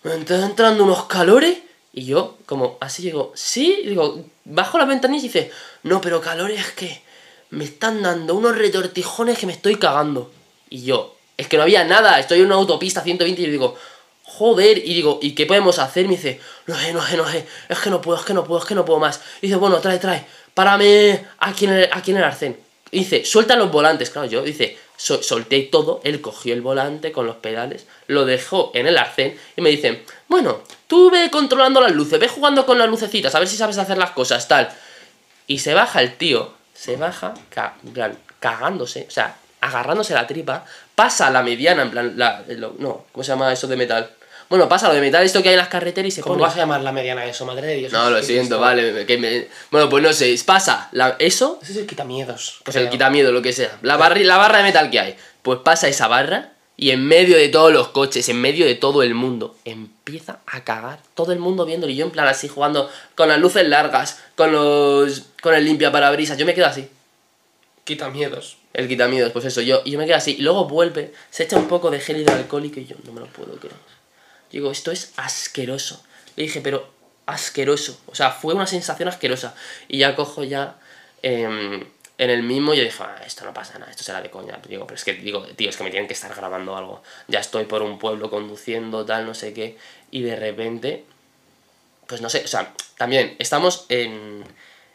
me 0.03 0.15
están 0.15 0.43
entrando 0.43 0.83
unos 0.83 1.05
calores. 1.05 1.59
Y 1.93 2.03
yo, 2.03 2.37
como 2.45 2.77
así 2.81 3.03
digo, 3.03 3.31
sí, 3.35 3.79
y 3.83 3.87
digo, 3.87 4.25
bajo 4.43 4.77
la 4.77 4.83
ventanilla 4.83 5.23
y 5.23 5.27
dice, 5.27 5.51
no, 5.83 6.01
pero 6.01 6.19
calores 6.19 6.59
es 6.59 6.71
que 6.73 7.01
me 7.51 7.63
están 7.63 8.01
dando 8.01 8.35
unos 8.35 8.57
retortijones 8.57 9.37
que 9.37 9.45
me 9.45 9.53
estoy 9.53 9.77
cagando. 9.77 10.29
Y 10.69 10.83
yo, 10.83 11.15
es 11.37 11.47
que 11.47 11.55
no 11.55 11.63
había 11.63 11.85
nada, 11.85 12.19
estoy 12.19 12.39
en 12.39 12.47
una 12.47 12.55
autopista 12.55 13.01
120 13.01 13.41
y 13.41 13.45
yo 13.45 13.51
digo, 13.51 13.77
joder, 14.23 14.79
y 14.79 14.93
digo, 14.93 15.19
¿y 15.21 15.35
qué 15.35 15.45
podemos 15.45 15.79
hacer? 15.79 16.05
Me 16.07 16.17
dice, 16.17 16.41
no 16.67 16.77
sé, 16.77 16.91
no 16.91 17.01
sé, 17.01 17.15
no 17.15 17.31
sé, 17.31 17.45
es 17.69 17.79
que 17.79 17.89
no 17.89 18.01
puedo, 18.01 18.19
es 18.19 18.25
que 18.25 18.33
no 18.33 18.43
puedo, 18.43 18.59
es 18.59 18.65
que 18.65 18.75
no 18.75 18.83
puedo 18.83 18.99
más. 18.99 19.21
Y 19.41 19.47
dice, 19.47 19.55
bueno, 19.55 19.79
trae, 19.79 19.99
trae, 19.99 20.25
párame 20.53 21.25
aquí 21.39 21.63
en 21.63 21.87
aquí 21.93 22.11
en 22.11 22.17
el 22.17 22.23
arcén. 22.25 22.62
Dice, 22.99 23.25
suelta 23.25 23.55
los 23.55 23.71
volantes, 23.71 24.09
claro, 24.11 24.27
yo, 24.27 24.43
dice, 24.43 24.77
so- 24.97 25.23
solté 25.23 25.61
todo, 25.63 25.99
él 26.03 26.21
cogió 26.21 26.53
el 26.53 26.61
volante 26.61 27.11
con 27.11 27.25
los 27.25 27.37
pedales, 27.37 27.87
lo 28.07 28.25
dejó 28.25 28.71
en 28.75 28.85
el 28.87 28.97
arcén 28.97 29.37
y 29.55 29.61
me 29.61 29.69
dice, 29.71 30.03
bueno, 30.27 30.61
tú 30.87 31.09
ve 31.09 31.29
controlando 31.31 31.81
las 31.81 31.91
luces, 31.91 32.19
ve 32.19 32.27
jugando 32.27 32.65
con 32.65 32.77
las 32.77 32.87
lucecitas, 32.87 33.33
a 33.33 33.39
ver 33.39 33.47
si 33.47 33.57
sabes 33.57 33.77
hacer 33.79 33.97
las 33.97 34.11
cosas, 34.11 34.47
tal. 34.47 34.69
Y 35.47 35.59
se 35.59 35.73
baja 35.73 36.01
el 36.01 36.15
tío, 36.17 36.53
se 36.73 36.95
baja, 36.95 37.33
ca- 37.49 37.75
plan, 37.93 38.17
cagándose, 38.39 39.05
o 39.07 39.11
sea, 39.11 39.37
agarrándose 39.59 40.13
la 40.13 40.27
tripa, 40.27 40.63
pasa 40.93 41.29
la 41.31 41.41
mediana, 41.41 41.81
en 41.81 41.89
plan, 41.91 42.13
la, 42.15 42.43
lo- 42.49 42.75
no, 42.77 43.05
¿cómo 43.11 43.23
se 43.23 43.31
llama 43.31 43.51
eso 43.51 43.67
de 43.67 43.75
metal? 43.75 44.09
Bueno, 44.49 44.69
pasa 44.69 44.87
lo 44.87 44.93
de 44.93 45.01
metal, 45.01 45.23
esto 45.23 45.41
que 45.41 45.49
hay 45.49 45.53
en 45.55 45.59
las 45.59 45.67
carreteras 45.69 46.07
y 46.07 46.11
se 46.11 46.21
¿Cómo 46.21 46.35
pone... 46.35 46.43
vas 46.47 46.55
a 46.55 46.59
llamar 46.59 46.81
la 46.81 46.91
mediana 46.91 47.25
eso, 47.25 47.45
madre 47.45 47.67
de 47.67 47.75
Dios? 47.75 47.91
No, 47.93 48.09
lo 48.09 48.17
¿Qué 48.17 48.23
siento, 48.23 48.59
vale, 48.59 49.05
que 49.05 49.17
me- 49.17 49.47
Bueno, 49.71 49.89
pues 49.89 50.03
no 50.03 50.13
sé, 50.13 50.35
pasa 50.45 50.89
la- 50.91 51.15
eso, 51.19 51.59
Ese 51.61 51.71
es 51.73 51.77
el 51.79 51.87
quitamiedos. 51.87 52.59
pues 52.63 52.75
creo. 52.75 52.85
el 52.85 52.91
quitamiedo, 52.91 53.31
lo 53.31 53.41
que 53.41 53.53
sea, 53.53 53.77
la, 53.81 53.97
barri- 53.97 54.23
la 54.23 54.37
barra 54.37 54.59
de 54.59 54.63
metal 54.65 54.89
que 54.91 54.99
hay, 54.99 55.15
pues 55.41 55.59
pasa 55.63 55.87
esa 55.87 56.07
barra 56.07 56.51
y 56.77 56.91
en 56.91 57.05
medio 57.05 57.37
de 57.37 57.49
todos 57.49 57.71
los 57.71 57.89
coches, 57.89 58.27
en 58.29 58.41
medio 58.41 58.65
de 58.65 58.75
todo 58.75 59.03
el 59.03 59.13
mundo, 59.15 59.55
empieza 59.65 60.39
a 60.47 60.63
cagar, 60.63 60.99
todo 61.13 61.31
el 61.31 61.39
mundo 61.39 61.65
viéndolo 61.65 61.91
y 61.91 61.95
yo 61.95 62.05
en 62.05 62.11
plan 62.11 62.27
así 62.27 62.47
jugando 62.47 62.89
con 63.15 63.29
las 63.29 63.39
luces 63.39 63.67
largas, 63.67 64.19
con 64.35 64.51
los... 64.51 65.23
con 65.41 65.53
el 65.55 65.65
limpia 65.65 65.91
parabrisas, 65.91 66.37
yo 66.37 66.45
me 66.45 66.53
quedo 66.53 66.65
así. 66.67 66.87
Quitamiedos. 67.83 68.57
El 68.73 68.87
quitamiedos, 68.87 69.31
pues 69.33 69.45
eso, 69.45 69.61
yo, 69.61 69.81
y 69.85 69.91
yo 69.91 69.99
me 69.99 70.05
quedo 70.05 70.15
así. 70.15 70.35
Y 70.39 70.41
luego 70.41 70.65
vuelve, 70.65 71.13
se 71.29 71.43
echa 71.43 71.57
un 71.57 71.67
poco 71.67 71.91
de 71.91 71.99
gel 71.99 72.17
hidroalcohólico 72.21 72.79
y 72.79 72.85
yo 72.85 72.95
no 73.05 73.11
me 73.11 73.19
lo 73.19 73.27
puedo 73.27 73.53
creer. 73.57 73.75
Digo, 74.53 74.71
esto 74.71 74.91
es 74.91 75.11
asqueroso. 75.17 76.01
Le 76.35 76.43
dije, 76.43 76.61
pero 76.61 76.87
asqueroso. 77.25 77.99
O 78.05 78.15
sea, 78.15 78.31
fue 78.31 78.53
una 78.53 78.67
sensación 78.67 79.09
asquerosa. 79.09 79.55
Y 79.87 79.97
ya 79.97 80.15
cojo 80.15 80.43
ya 80.43 80.75
em, 81.23 81.83
en 82.19 82.29
el 82.29 82.43
mismo 82.43 82.73
y 82.73 82.77
yo 82.77 82.83
dije, 82.83 83.01
"Ah, 83.03 83.19
esto 83.25 83.45
no 83.45 83.53
pasa 83.53 83.79
nada, 83.79 83.89
esto 83.91 84.03
será 84.03 84.21
de 84.21 84.29
coña. 84.29 84.59
Digo, 84.69 84.85
pero 84.85 84.95
es 84.95 85.03
que, 85.03 85.13
digo, 85.15 85.43
tío, 85.47 85.69
es 85.69 85.75
que 85.75 85.83
me 85.83 85.89
tienen 85.89 86.07
que 86.07 86.13
estar 86.13 86.33
grabando 86.35 86.77
algo. 86.77 87.01
Ya 87.27 87.39
estoy 87.39 87.65
por 87.65 87.81
un 87.81 87.97
pueblo 87.97 88.29
conduciendo, 88.29 89.03
tal, 89.05 89.25
no 89.25 89.33
sé 89.33 89.53
qué. 89.53 89.75
Y 90.11 90.21
de 90.21 90.35
repente, 90.35 91.03
pues 92.05 92.21
no 92.21 92.29
sé, 92.29 92.43
o 92.43 92.47
sea, 92.47 92.73
también 92.97 93.35
estamos 93.39 93.87
en, 93.89 94.43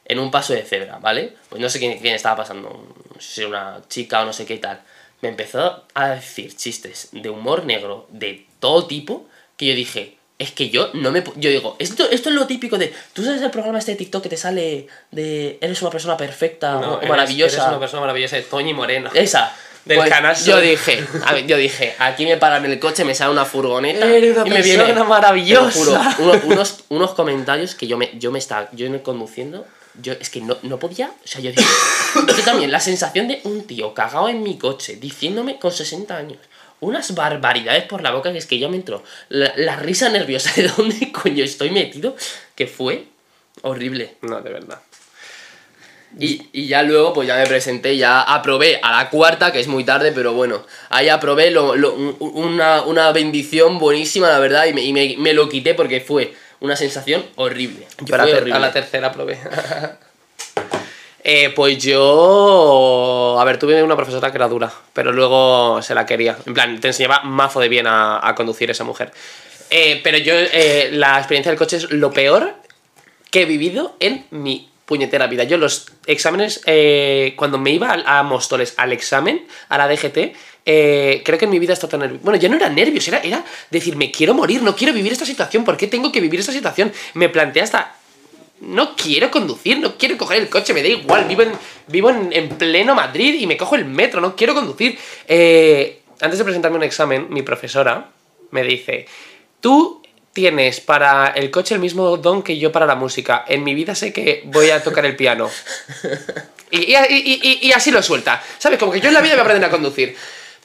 en 0.05 0.19
un 0.21 0.31
paso 0.31 0.53
de 0.53 0.63
cebra, 0.63 0.99
¿vale? 0.99 1.35
Pues 1.49 1.61
no 1.61 1.69
sé 1.69 1.81
quién, 1.81 1.99
quién 1.99 2.15
estaba 2.15 2.37
pasando, 2.37 2.69
no 3.13 3.21
sé 3.21 3.35
si 3.35 3.45
una 3.45 3.83
chica 3.89 4.23
o 4.23 4.25
no 4.25 4.33
sé 4.33 4.47
qué 4.47 4.55
y 4.55 4.59
tal. 4.61 4.81
Me 5.21 5.29
empezó 5.31 5.85
a 5.95 6.11
decir 6.11 6.55
chistes 6.57 7.09
de 7.11 7.29
humor 7.29 7.65
negro 7.65 8.07
de 8.11 8.47
todo 8.61 8.87
tipo 8.87 9.27
que 9.59 9.67
yo 9.67 9.75
dije, 9.75 10.17
es 10.39 10.53
que 10.53 10.71
yo 10.71 10.91
no 10.95 11.11
me... 11.11 11.23
Yo 11.37 11.51
digo, 11.51 11.77
esto, 11.79 12.09
esto 12.11 12.29
es 12.31 12.35
lo 12.35 12.47
típico 12.47 12.79
de... 12.79 12.95
¿Tú 13.13 13.25
sabes 13.25 13.43
el 13.43 13.51
programa 13.51 13.79
este 13.81 13.91
de 13.91 13.97
TikTok 13.99 14.23
que 14.23 14.29
te 14.31 14.37
sale 14.39 14.87
de... 15.11 15.59
Eres 15.61 15.83
una 15.83 15.91
persona 15.91 16.17
perfecta 16.17 16.73
No, 16.81 16.95
o 16.95 16.99
eres- 16.99 17.11
maravillosa? 17.11 17.57
Eres 17.57 17.69
una 17.69 17.81
persona 17.81 18.01
maravillosa 18.03 18.37
de 18.37 18.43
Toñi 18.43 18.73
Moreno. 18.73 19.11
Esa. 19.13 19.53
Del 19.85 19.99
Pues 19.99 20.11
canasto. 20.11 20.51
Yo 20.51 20.61
dije, 20.61 21.05
a 21.25 21.33
ver, 21.33 21.47
yo 21.47 21.57
dije, 21.57 21.95
aquí 21.99 22.25
me 22.27 22.37
paran 22.37 22.65
el 22.67 22.79
coche, 22.79 23.05
me 23.05 23.15
sale 23.15 23.33
una 23.33 23.45
furgoneta. 23.47 24.07
Eres 24.07 24.37
una 24.37 24.47
y 24.47 24.51
me 24.51 24.57
persona 24.63 24.85
viene, 24.85 25.03
maravillosa. 25.05 25.73
juro, 26.13 26.33
uno- 26.33 26.41
unos, 26.45 26.85
unos 26.91 27.11
comentarios 27.15 27.75
que 27.75 27.87
yo 27.87 27.97
me, 27.97 28.11
yo 28.19 28.31
me 28.31 28.39
estaba, 28.39 28.69
yo 28.73 28.89
no 28.91 29.03
conduciendo, 29.03 29.67
yo 30.01 30.13
es 30.13 30.29
que 30.31 30.41
no, 30.43 30.57
no 30.63 30.79
podía, 30.79 31.07
o 31.09 31.27
sea, 31.27 31.41
yo 31.41 31.51
dije, 31.51 31.65
yo 32.15 32.45
también, 32.45 32.71
la 32.71 32.81
sensación 32.81 33.27
de 33.29 33.41
un 33.45 33.67
tío 33.67 33.95
cagado 33.95 34.29
en 34.29 34.43
mi 34.43 34.59
coche, 34.59 34.97
diciéndome 34.97 35.59
con 35.59 35.73
60 35.73 36.15
años, 36.17 36.39
unas 36.81 37.15
barbaridades 37.15 37.85
por 37.85 38.03
la 38.03 38.11
boca 38.13 38.33
que 38.33 38.39
es 38.39 38.47
que 38.47 38.59
ya 38.59 38.69
me 38.69 38.77
entró 38.77 39.03
la, 39.29 39.53
la 39.57 39.77
risa 39.77 40.09
nerviosa 40.11 40.53
de 40.57 40.69
dónde 40.69 41.13
coño 41.23 41.45
estoy 41.45 41.71
metido, 41.71 42.15
que 42.55 42.67
fue 42.67 43.05
horrible. 43.63 44.15
No, 44.23 44.41
de 44.41 44.51
verdad. 44.53 44.79
Y, 46.19 46.49
y 46.53 46.67
ya 46.69 46.83
luego, 46.83 47.13
pues 47.13 47.29
ya 47.29 47.37
me 47.37 47.47
presenté, 47.47 47.97
ya 47.99 48.23
aprobé 48.23 48.81
a 48.83 48.93
la 48.93 49.11
cuarta, 49.11 49.53
que 49.53 49.61
es 49.61 49.69
muy 49.69 49.85
tarde, 49.85 50.11
pero 50.13 50.33
bueno, 50.33 50.65
ahí 50.89 51.09
aprobé 51.11 51.51
lo, 51.51 51.77
lo- 51.77 51.93
un- 51.93 52.17
una, 52.21 52.83
una 52.83 53.13
bendición 53.13 53.79
buenísima, 53.79 54.29
la 54.29 54.39
verdad, 54.39 54.65
y, 54.67 54.73
me, 54.73 54.83
y 54.83 54.93
me- 54.95 55.17
me 55.19 55.35
lo 55.35 55.49
quité 55.51 55.75
porque 55.75 56.01
fue 56.01 56.33
una 56.61 56.77
sensación 56.77 57.25
horrible. 57.37 57.87
Yo 58.01 58.15
a 58.15 58.19
la, 58.19 58.25
horrible. 58.25 58.53
a 58.55 58.59
la 58.59 58.73
tercera 58.73 59.13
probé. 59.13 59.39
Eh, 61.25 61.51
pues 61.55 61.79
yo. 61.79 63.37
A 63.39 63.45
ver, 63.45 63.59
tuve 63.59 63.83
una 63.83 63.97
profesora 63.97 64.31
que 64.31 64.39
era 64.39 64.49
dura, 64.49 64.73
pero 64.93 65.13
luego 65.13 65.83
se 65.83 65.95
la 65.95 66.07
quería. 66.07 66.37
En 66.47 66.55
plan, 66.55 66.81
te 66.81 66.89
enseñaba 66.89 67.23
mazo 67.25 67.61
de 67.61 67.69
bien 67.69 67.87
a, 67.87 68.27
a 68.27 68.35
conducir 68.35 68.71
esa 68.71 68.85
mujer. 68.85 69.13
Eh, 69.71 70.01
pero 70.03 70.19
yo, 70.19 70.35
eh, 70.35 70.91
la 70.93 71.19
experiencia 71.19 71.51
del 71.51 71.59
coche 71.59 71.77
es 71.77 71.91
lo 71.91 72.13
peor 72.13 72.55
que 73.31 73.43
he 73.43 73.45
vivido 73.45 73.97
en 74.01 74.27
mi 74.31 74.71
puñetera 74.87 75.27
vida. 75.27 75.45
Yo 75.45 75.59
los 75.59 75.87
exámenes, 76.07 76.63
eh, 76.65 77.35
cuando 77.37 77.59
me 77.59 77.73
iba 77.73 77.93
a, 77.93 78.21
a 78.21 78.23
Móstoles 78.23 78.75
al 78.79 78.93
examen, 78.93 79.47
a 79.69 79.77
la 79.77 79.87
DGT, 79.89 80.35
creo 80.65 81.39
que 81.39 81.45
en 81.45 81.51
mi 81.51 81.59
vida 81.59 81.75
está 81.75 81.89
tan 81.89 82.01
nervioso. 82.01 82.25
Bueno, 82.25 82.39
ya 82.39 82.49
no 82.49 82.57
era 82.57 82.71
nervios, 82.71 83.07
era, 83.09 83.19
era 83.19 83.45
decir, 83.71 83.97
me 83.97 84.11
quiero 84.11 84.33
morir, 84.33 84.63
no 84.63 84.75
quiero 84.75 84.95
vivir 84.95 85.13
esta 85.13 85.27
situación, 85.27 85.65
¿por 85.65 85.77
qué 85.77 85.87
tengo 85.87 86.11
que 86.11 86.21
vivir 86.21 86.41
esta 86.41 86.53
situación? 86.53 86.93
Me 87.15 87.29
planteé 87.29 87.63
hasta... 87.63 87.98
No 88.61 88.97
quiero 88.97 89.31
conducir, 89.31 89.79
no 89.79 89.97
quiero 89.97 90.17
coger 90.17 90.39
el 90.43 90.49
coche, 90.49 90.75
me 90.75 90.83
da 90.83 90.89
igual, 90.89 91.25
vivo 91.27 91.43
en, 91.43 91.53
vivo 91.87 92.11
en, 92.11 92.33
en 92.33 92.49
pleno 92.51 92.95
Madrid 92.95 93.35
y 93.41 93.47
me 93.47 93.57
cojo 93.57 93.77
el 93.77 93.85
metro, 93.85 94.21
no 94.21 94.35
quiero 94.35 94.55
conducir. 94.55 94.99
Eh, 95.29 96.01
antes 96.21 96.39
de 96.39 96.45
presentarme 96.45 96.77
un 96.77 96.83
examen, 96.83 97.27
mi 97.31 97.43
profesora 97.43 98.11
me 98.51 98.63
dice, 98.65 99.07
tú 99.61 100.03
tienes 100.33 100.81
para 100.81 101.29
el 101.29 101.51
coche 101.51 101.75
el 101.75 101.81
mismo 101.81 102.17
don 102.17 102.43
que 102.43 102.59
yo 102.59 102.71
para 102.73 102.87
la 102.87 102.95
música. 102.95 103.45
En 103.49 103.63
mi 103.65 103.75
vida 103.75 103.95
sé 103.95 104.13
que 104.13 104.43
voy 104.47 104.71
a 104.71 104.83
tocar 104.83 105.05
el 105.07 105.17
piano. 105.17 105.49
Y, 106.71 106.81
y- 106.93 106.97
y- 107.09 107.41
y- 107.43 107.67
y 107.69 107.73
así 107.73 107.91
lo 107.91 108.03
suelta. 108.03 108.43
¿Sabes? 108.59 108.79
Como 108.79 108.93
que 108.93 109.01
yo 109.01 109.09
en 109.09 109.15
la 109.15 109.23
vida 109.23 109.33
voy 109.33 109.39
a 109.39 109.43
aprender 109.45 109.67
a 109.69 109.71
conducir. 109.71 110.15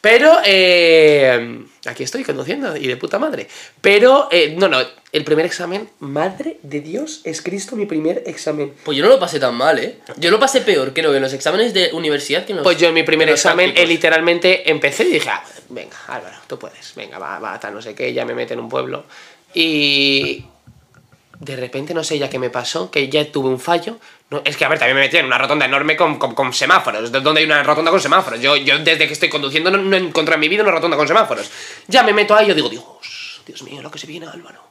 Pero, 0.04 0.34
eh, 0.44 1.64
aquí 1.86 2.04
estoy 2.04 2.26
conduciendo 2.26 2.76
y 2.76 2.88
de 2.88 2.98
puta 2.98 3.20
madre. 3.20 3.48
Pero, 3.80 4.28
eh, 4.32 4.54
no, 4.58 4.68
no, 4.68 4.80
el 5.14 5.24
primer 5.24 5.46
examen, 5.46 5.90
madre 6.00 6.60
de 6.62 6.82
Dios, 6.82 7.22
es 7.24 7.42
Cristo 7.42 7.78
mi 7.78 7.86
primer 7.86 8.22
examen. 8.26 8.74
Pues 8.84 8.98
yo 8.98 9.06
no 9.06 9.10
lo 9.10 9.18
pasé 9.18 9.40
tan 9.40 9.56
mal, 9.56 9.80
¿eh? 9.80 10.00
Yo 10.18 10.30
lo 10.30 10.42
pasé 10.42 10.60
peor, 10.60 10.92
creo, 10.94 11.12
que 11.12 11.16
en 11.16 11.24
los 11.24 11.32
exámenes 11.32 11.74
de 11.74 11.92
universidad 11.94 12.44
que 12.44 12.52
en 12.52 12.58
los... 12.58 12.64
Pues 12.66 12.78
yo 12.78 12.90
en 12.90 12.96
mi 12.96 13.04
primer 13.04 13.30
en 13.30 13.36
examen, 13.36 13.72
eh, 13.78 13.88
literalmente 13.88 14.70
empecé 14.70 15.06
y 15.06 15.14
dije, 15.14 15.30
ah, 15.30 15.42
venga, 15.70 15.96
Álvaro, 16.08 16.36
tú 16.48 16.60
puedes, 16.60 16.94
venga, 16.96 17.18
va, 17.18 17.40
va, 17.40 17.58
tal, 17.62 17.74
no 17.74 17.82
sé 17.82 17.96
qué, 17.96 18.12
ya 18.12 18.26
me 18.26 18.36
mete 18.36 18.56
en 18.56 18.60
un 18.60 18.68
pueblo. 18.68 19.06
Y 19.54 20.44
de 21.44 21.56
repente, 21.56 21.94
no 21.94 22.04
sé 22.04 22.18
ya 22.18 22.30
qué 22.30 22.40
me 22.40 22.50
pasó, 22.50 22.90
que 22.90 23.10
ya 23.10 23.30
tuve 23.32 23.50
un 23.50 23.60
fallo. 23.60 23.98
No, 24.30 24.42
es 24.46 24.56
que, 24.56 24.66
a 24.66 24.70
ver, 24.70 24.80
también 24.80 24.96
me 24.96 25.02
metí 25.04 25.18
en 25.18 25.26
una 25.26 25.38
rotonda 25.38 25.66
enorme 25.66 25.96
con, 25.96 26.18
con- 26.18 26.54
semáforos, 26.54 27.12
de 27.12 27.20
donde 27.20 27.42
hay 27.42 27.46
una 27.46 27.62
rotonda 27.64 27.92
con 27.92 28.00
semáforos. 28.00 28.40
Yo, 28.40 28.56
yo 28.56 28.80
desde 28.80 29.08
que 29.08 29.14
estoy 29.14 29.30
conduciendo 29.30 29.70
no, 29.70 29.78
no 29.78 29.96
he 29.98 30.00
en 30.36 30.40
mi 30.40 30.48
vida 30.48 30.64
una 30.64 30.72
rotonda 30.72 30.96
con 30.98 31.08
semáforos. 31.08 31.50
Ya 31.88 32.04
me 32.04 32.14
meto 32.14 32.36
ahí 32.36 32.46
y 32.46 32.50
yo 32.50 32.56
digo, 32.56 32.70
Dios, 32.70 32.84
Dios 33.46 33.62
mío, 33.64 33.82
lo 33.82 33.92
que 33.92 34.00
se 34.00 34.08
viene, 34.08 34.26
Álvaro. 34.28 34.62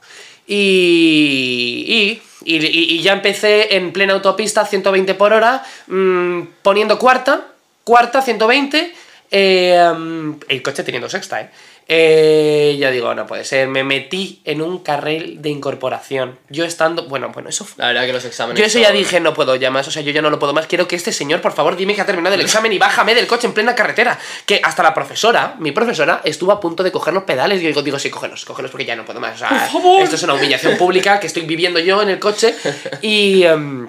Y, 0.47 2.21
y, 2.45 2.57
y- 2.57 2.67
y 2.97 3.03
ya 3.03 3.13
empecé 3.13 3.77
en 3.77 3.93
plena 3.93 4.15
autopista, 4.15 4.65
120 4.65 5.15
por 5.15 5.33
hora, 5.33 5.65
mm, 5.89 6.43
poniendo 6.63 6.99
cuarta, 6.99 7.49
cuarta, 7.85 8.23
120, 8.23 8.95
eh, 9.31 9.93
mm, 9.97 10.33
el 10.49 10.63
coche 10.63 10.83
teniendo 10.85 11.09
sexta, 11.09 11.41
¿eh? 11.43 11.51
Eh, 11.89 12.77
ya 12.79 12.91
digo, 12.91 13.15
no 13.15 13.27
puede 13.27 13.45
ser, 13.45 13.69
me 13.69 13.85
metí 13.85 14.41
en 14.45 14.63
un 14.63 14.79
carril 14.79 15.43
de 15.43 15.51
incorporación. 15.51 16.39
Yo 16.49 16.65
estando, 16.65 17.07
bueno, 17.09 17.31
bueno, 17.35 17.49
eso 17.49 17.65
fue... 17.65 17.75
La 17.83 17.89
verdad 17.89 18.07
que 18.07 18.13
los 18.13 18.25
exámenes... 18.25 18.59
Yo 18.59 18.65
eso 18.65 18.79
ya 18.79 18.89
son- 18.89 18.97
dije, 18.97 19.21
no 19.21 19.35
puedo 19.35 19.57
ya 19.57 19.71
más, 19.71 19.87
o 19.89 19.91
sea, 19.91 20.03
yo 20.03 20.11
ya 20.13 20.23
no 20.23 20.31
lo 20.31 20.39
puedo 20.39 20.53
más. 20.55 20.67
Quiero 20.67 20.89
que 20.89 20.97
este 20.97 21.13
señor, 21.13 21.41
por 21.41 21.53
favor, 21.53 21.77
dime 21.77 21.95
que 21.95 22.01
ha 22.01 22.07
terminado 22.07 22.35
el 22.35 22.41
examen 22.43 22.73
y 22.73 22.79
bájame 22.79 23.15
del 23.15 23.27
coche 23.27 23.47
en 23.47 23.53
plena 23.53 23.75
carretera. 23.75 24.19
Que 24.47 24.61
hasta 24.63 24.83
la 24.83 24.95
profesora, 24.95 25.57
mi 25.59 25.73
profesora, 25.73 26.21
estuvo 26.25 26.53
a 26.53 26.61
punto 26.61 26.83
de 26.83 26.93
coger 26.93 27.13
los 27.15 27.25
pedales. 27.25 27.61
Y 27.61 27.65
yo 27.65 27.69
digo, 27.69 27.83
digo, 27.83 27.99
sí, 27.99 28.11
cógelos, 28.11 28.45
cógelos 28.45 28.71
porque 28.71 28.85
ya 28.85 28.97
no 28.97 29.05
puedo 29.05 29.21
más. 29.21 29.35
O 29.35 29.39
sea, 29.39 29.71
esto 30.03 30.17
es 30.17 30.23
una 30.23 30.35
humillación 30.35 30.77
pública 30.79 31.21
que 31.21 31.27
estoy 31.27 31.43
viviendo 31.43 31.79
yo 31.81 32.03
en 32.03 32.09
el 32.11 32.19
coche. 32.19 32.55
Y 33.03 33.43
em, 33.43 33.89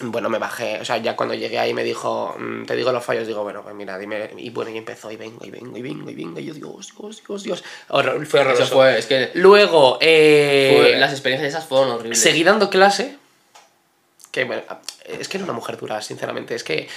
bueno, 0.00 0.28
me 0.28 0.38
bajé. 0.38 0.80
O 0.80 0.84
sea, 0.84 0.96
ya 0.98 1.14
cuando 1.16 1.34
llegué 1.34 1.58
ahí 1.58 1.72
me 1.72 1.84
dijo, 1.84 2.34
mm, 2.38 2.64
te 2.66 2.74
digo 2.74 2.90
los 2.92 3.04
fallos, 3.04 3.26
digo, 3.26 3.42
bueno, 3.44 3.62
pues 3.62 3.74
mira, 3.74 3.96
dime. 3.98 4.30
Y 4.38 4.50
bueno, 4.50 4.70
y 4.70 4.76
empezó, 4.78 5.10
y 5.10 5.16
vengo, 5.16 5.44
y 5.44 5.50
vengo, 5.50 5.76
y 5.76 5.82
vengo, 5.82 6.10
y 6.10 6.14
vengo. 6.14 6.40
Y 6.40 6.44
yo 6.46 6.54
Dios, 6.54 6.92
Dios, 6.98 7.22
Dios, 7.26 7.42
Dios. 7.44 7.64
Horror- 7.88 8.26
fue 8.26 8.40
horroroso. 8.40 8.62
Eso 8.64 8.74
fue, 8.74 8.98
es 8.98 9.06
que... 9.06 9.30
Luego, 9.34 9.98
eh, 10.00 10.74
fue- 10.76 10.96
las 10.98 11.12
experiencias 11.12 11.54
esas 11.54 11.66
fueron 11.68 11.90
horribles. 11.92 12.20
Seguí 12.20 12.42
dando 12.44 12.70
clase. 12.70 13.16
Que 14.32 14.44
bueno, 14.44 14.62
es 15.06 15.28
que 15.28 15.36
era 15.36 15.44
una 15.44 15.52
mujer 15.52 15.76
dura, 15.76 16.02
sinceramente. 16.02 16.56
Es 16.56 16.64
que 16.64 16.88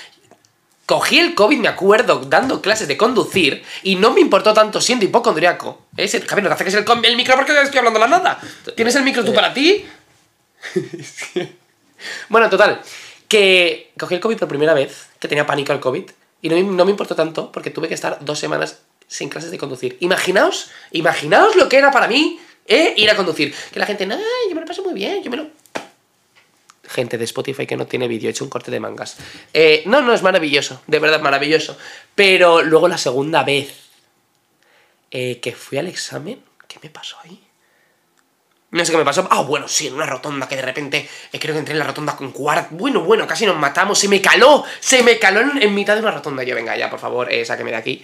cogí 0.87 1.19
el 1.19 1.35
COVID, 1.35 1.59
me 1.59 1.67
acuerdo, 1.67 2.21
dando 2.25 2.61
clases 2.63 2.87
de 2.87 2.97
conducir 2.97 3.63
y 3.83 3.95
no 3.95 4.11
me 4.11 4.21
importó 4.21 4.55
tanto 4.55 4.81
siendo 4.81 5.05
hipocondriaco. 5.05 5.83
Es 5.95 6.15
el, 6.15 6.25
Javier, 6.25 6.45
no 6.45 6.49
te 6.49 6.55
acerques 6.63 6.73
el, 6.73 7.05
el 7.05 7.15
micro 7.15 7.35
porque 7.35 7.51
estoy 7.61 7.77
hablando 7.77 7.99
la 7.99 8.07
nada. 8.07 8.39
¿Tienes 8.75 8.95
el 8.95 9.03
micro 9.03 9.23
tú 9.23 9.35
para 9.35 9.53
ti? 9.53 9.85
bueno, 12.29 12.49
total. 12.49 12.81
Que 13.27 13.91
cogí 13.99 14.15
el 14.15 14.21
COVID 14.21 14.37
por 14.37 14.47
primera 14.47 14.73
vez, 14.73 15.07
que 15.19 15.27
tenía 15.27 15.45
pánico 15.45 15.73
al 15.73 15.79
COVID, 15.79 16.03
y 16.41 16.49
no, 16.49 16.55
me- 16.55 16.63
no 16.63 16.85
me 16.85 16.91
importó 16.91 17.15
tanto 17.15 17.51
porque 17.51 17.69
tuve 17.71 17.87
que 17.87 17.93
estar 17.93 18.19
dos 18.21 18.39
semanas 18.39 18.79
sin 19.07 19.29
clases 19.29 19.51
de 19.51 19.57
conducir. 19.57 19.97
Imaginaos, 20.01 20.69
imaginaos 20.91 21.55
lo 21.55 21.67
que 21.69 21.77
era 21.77 21.91
para 21.91 22.07
mí 22.07 22.39
¿eh? 22.67 22.93
ir 22.97 23.09
a 23.09 23.15
conducir. 23.15 23.53
Que 23.71 23.79
la 23.79 23.85
gente, 23.85 24.05
no, 24.05 24.17
yo 24.17 24.55
me 24.55 24.61
lo 24.61 24.67
paso 24.67 24.83
muy 24.83 24.93
bien, 24.93 25.23
yo 25.23 25.31
me 25.31 25.37
lo... 25.37 25.47
Gente 26.89 27.17
de 27.17 27.25
Spotify 27.25 27.67
que 27.67 27.75
no 27.75 27.85
tiene 27.85 28.07
vídeo, 28.07 28.29
he 28.29 28.31
hecho 28.31 28.45
un 28.45 28.49
corte 28.49 28.71
de 28.71 28.79
mangas. 28.79 29.17
Eh, 29.53 29.83
no, 29.87 30.01
no, 30.01 30.13
es 30.13 30.21
maravilloso, 30.23 30.81
de 30.87 30.99
verdad 30.99 31.19
maravilloso. 31.21 31.77
Pero 32.15 32.61
luego 32.63 32.87
la 32.87 32.97
segunda 32.97 33.43
vez 33.43 33.73
eh, 35.11 35.39
que 35.41 35.51
fui 35.53 35.77
al 35.77 35.87
examen, 35.87 36.41
¿qué 36.67 36.79
me 36.81 36.89
pasó 36.89 37.17
ahí? 37.23 37.43
No 38.69 38.83
sé 38.83 38.91
qué 38.91 38.97
me 38.97 39.05
pasó. 39.05 39.27
Ah, 39.31 39.41
bueno, 39.41 39.67
sí, 39.67 39.87
en 39.87 39.93
una 39.93 40.05
rotonda 40.05 40.47
que 40.47 40.57
de 40.57 40.61
repente 40.61 41.09
eh, 41.31 41.39
creo 41.39 41.53
que 41.53 41.59
entré 41.59 41.73
en 41.73 41.79
la 41.79 41.85
rotonda 41.85 42.15
con 42.15 42.31
cuarto. 42.31 42.75
Bueno, 42.75 43.01
bueno, 43.01 43.25
casi 43.25 43.45
nos 43.45 43.55
matamos. 43.55 43.97
Se 43.97 44.07
me 44.07 44.21
caló, 44.21 44.65
se 44.79 45.03
me 45.03 45.17
caló 45.19 45.39
en, 45.39 45.73
mitad 45.73 45.95
de 45.95 46.01
una 46.01 46.11
rotonda. 46.11 46.43
Yo, 46.43 46.53
venga, 46.53 46.75
ya, 46.75 46.89
por 46.89 46.99
favor, 46.99 47.31
eh, 47.31 47.45
sáqueme 47.45 47.71
de 47.71 47.77
aquí. 47.77 48.03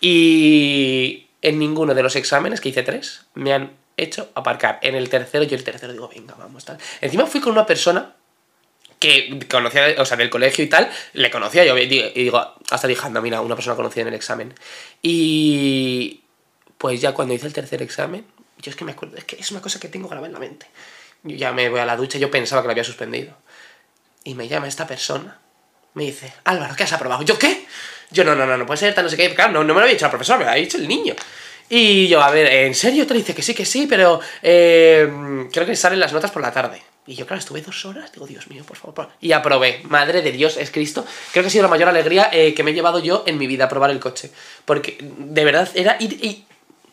Y 0.00 1.26
en 1.42 1.58
ninguno 1.58 1.94
de 1.94 2.02
los 2.02 2.16
exámenes, 2.16 2.60
que 2.60 2.70
hice 2.70 2.82
tres, 2.82 3.26
me 3.34 3.52
han 3.52 3.72
hecho 3.98 4.30
aparcar. 4.34 4.78
En 4.82 4.94
el 4.94 5.10
tercero, 5.10 5.44
yo 5.44 5.56
el 5.56 5.64
tercero 5.64 5.92
digo, 5.92 6.08
venga, 6.08 6.34
vamos, 6.38 6.64
tal. 6.64 6.78
Encima 7.00 7.26
fui 7.26 7.40
con 7.40 7.52
una 7.52 7.66
persona 7.66 8.14
que 8.98 9.38
conocía, 9.48 9.94
o 9.98 10.04
sea, 10.04 10.16
del 10.16 10.30
colegio 10.30 10.64
y 10.64 10.68
tal, 10.68 10.90
le 11.12 11.30
conocía 11.30 11.64
yo, 11.64 11.76
y 11.78 11.86
digo, 11.86 12.08
y 12.14 12.24
digo, 12.24 12.54
hasta 12.70 12.88
dije, 12.88 13.06
anda, 13.06 13.20
mira, 13.20 13.40
una 13.40 13.54
persona 13.54 13.76
conocida 13.76 14.02
en 14.02 14.08
el 14.08 14.14
examen. 14.14 14.54
Y 15.02 16.22
pues 16.78 17.00
ya 17.00 17.12
cuando 17.12 17.34
hice 17.34 17.46
el 17.46 17.52
tercer 17.52 17.82
examen, 17.82 18.24
yo 18.60 18.70
es 18.70 18.76
que 18.76 18.84
me 18.84 18.92
acuerdo, 18.92 19.16
es 19.16 19.24
que 19.24 19.36
es 19.36 19.50
una 19.50 19.60
cosa 19.60 19.80
que 19.80 19.88
tengo 19.88 20.08
grabada 20.08 20.26
en 20.26 20.32
la 20.32 20.38
mente. 20.38 20.66
Yo 21.22 21.36
ya 21.36 21.52
me 21.52 21.68
voy 21.68 21.80
a 21.80 21.86
la 21.86 21.96
ducha, 21.96 22.18
yo 22.18 22.30
pensaba 22.30 22.62
que 22.62 22.68
lo 22.68 22.72
había 22.72 22.84
suspendido. 22.84 23.36
Y 24.24 24.34
me 24.34 24.48
llama 24.48 24.68
esta 24.68 24.86
persona, 24.86 25.38
me 25.94 26.04
dice, 26.04 26.32
Álvaro, 26.44 26.74
¿qué 26.76 26.84
has 26.84 26.92
aprobado? 26.92 27.22
¿Yo 27.22 27.38
qué? 27.38 27.66
Yo, 28.10 28.24
no, 28.24 28.34
no, 28.34 28.46
no, 28.46 28.56
no 28.56 28.66
puede 28.66 28.78
ser, 28.78 28.94
tal, 28.94 29.04
no 29.04 29.10
sé 29.10 29.16
qué. 29.16 29.34
Claro, 29.34 29.52
no, 29.52 29.64
no 29.64 29.74
me 29.74 29.74
lo 29.74 29.80
había 29.80 29.94
dicho 29.94 30.06
la 30.06 30.10
profesora, 30.10 30.38
me 30.38 30.44
lo 30.44 30.50
había 30.50 30.62
dicho 30.62 30.78
el 30.78 30.88
niño. 30.88 31.14
Y 31.68 32.08
yo, 32.08 32.22
a 32.22 32.30
ver, 32.30 32.46
¿en 32.46 32.74
serio? 32.74 33.06
Te 33.06 33.14
dice 33.14 33.34
que 33.34 33.42
sí, 33.42 33.54
que 33.54 33.66
sí, 33.66 33.86
pero 33.86 34.20
eh, 34.42 35.08
creo 35.52 35.66
que 35.66 35.76
salen 35.76 36.00
las 36.00 36.12
notas 36.12 36.30
por 36.30 36.40
la 36.40 36.52
tarde. 36.52 36.82
Y 37.06 37.14
yo, 37.14 37.26
claro, 37.26 37.40
estuve 37.40 37.62
dos 37.62 37.84
horas, 37.86 38.12
digo, 38.12 38.26
Dios 38.26 38.48
mío, 38.48 38.64
por 38.64 38.76
favor. 38.76 38.94
por. 38.94 39.08
Y 39.20 39.32
aprobé. 39.32 39.80
Madre 39.84 40.22
de 40.22 40.32
Dios, 40.32 40.56
es 40.56 40.70
Cristo. 40.70 41.06
Creo 41.32 41.42
que 41.42 41.48
ha 41.48 41.50
sido 41.50 41.62
la 41.62 41.70
mayor 41.70 41.88
alegría 41.88 42.28
eh, 42.32 42.54
que 42.54 42.62
me 42.62 42.70
he 42.70 42.74
llevado 42.74 42.98
yo 42.98 43.24
en 43.26 43.38
mi 43.38 43.46
vida, 43.46 43.68
probar 43.68 43.90
el 43.90 43.98
coche. 43.98 44.30
Porque 44.64 44.98
de 45.00 45.44
verdad 45.44 45.68
era 45.74 45.96
ir 46.00 46.12
y... 46.24 46.44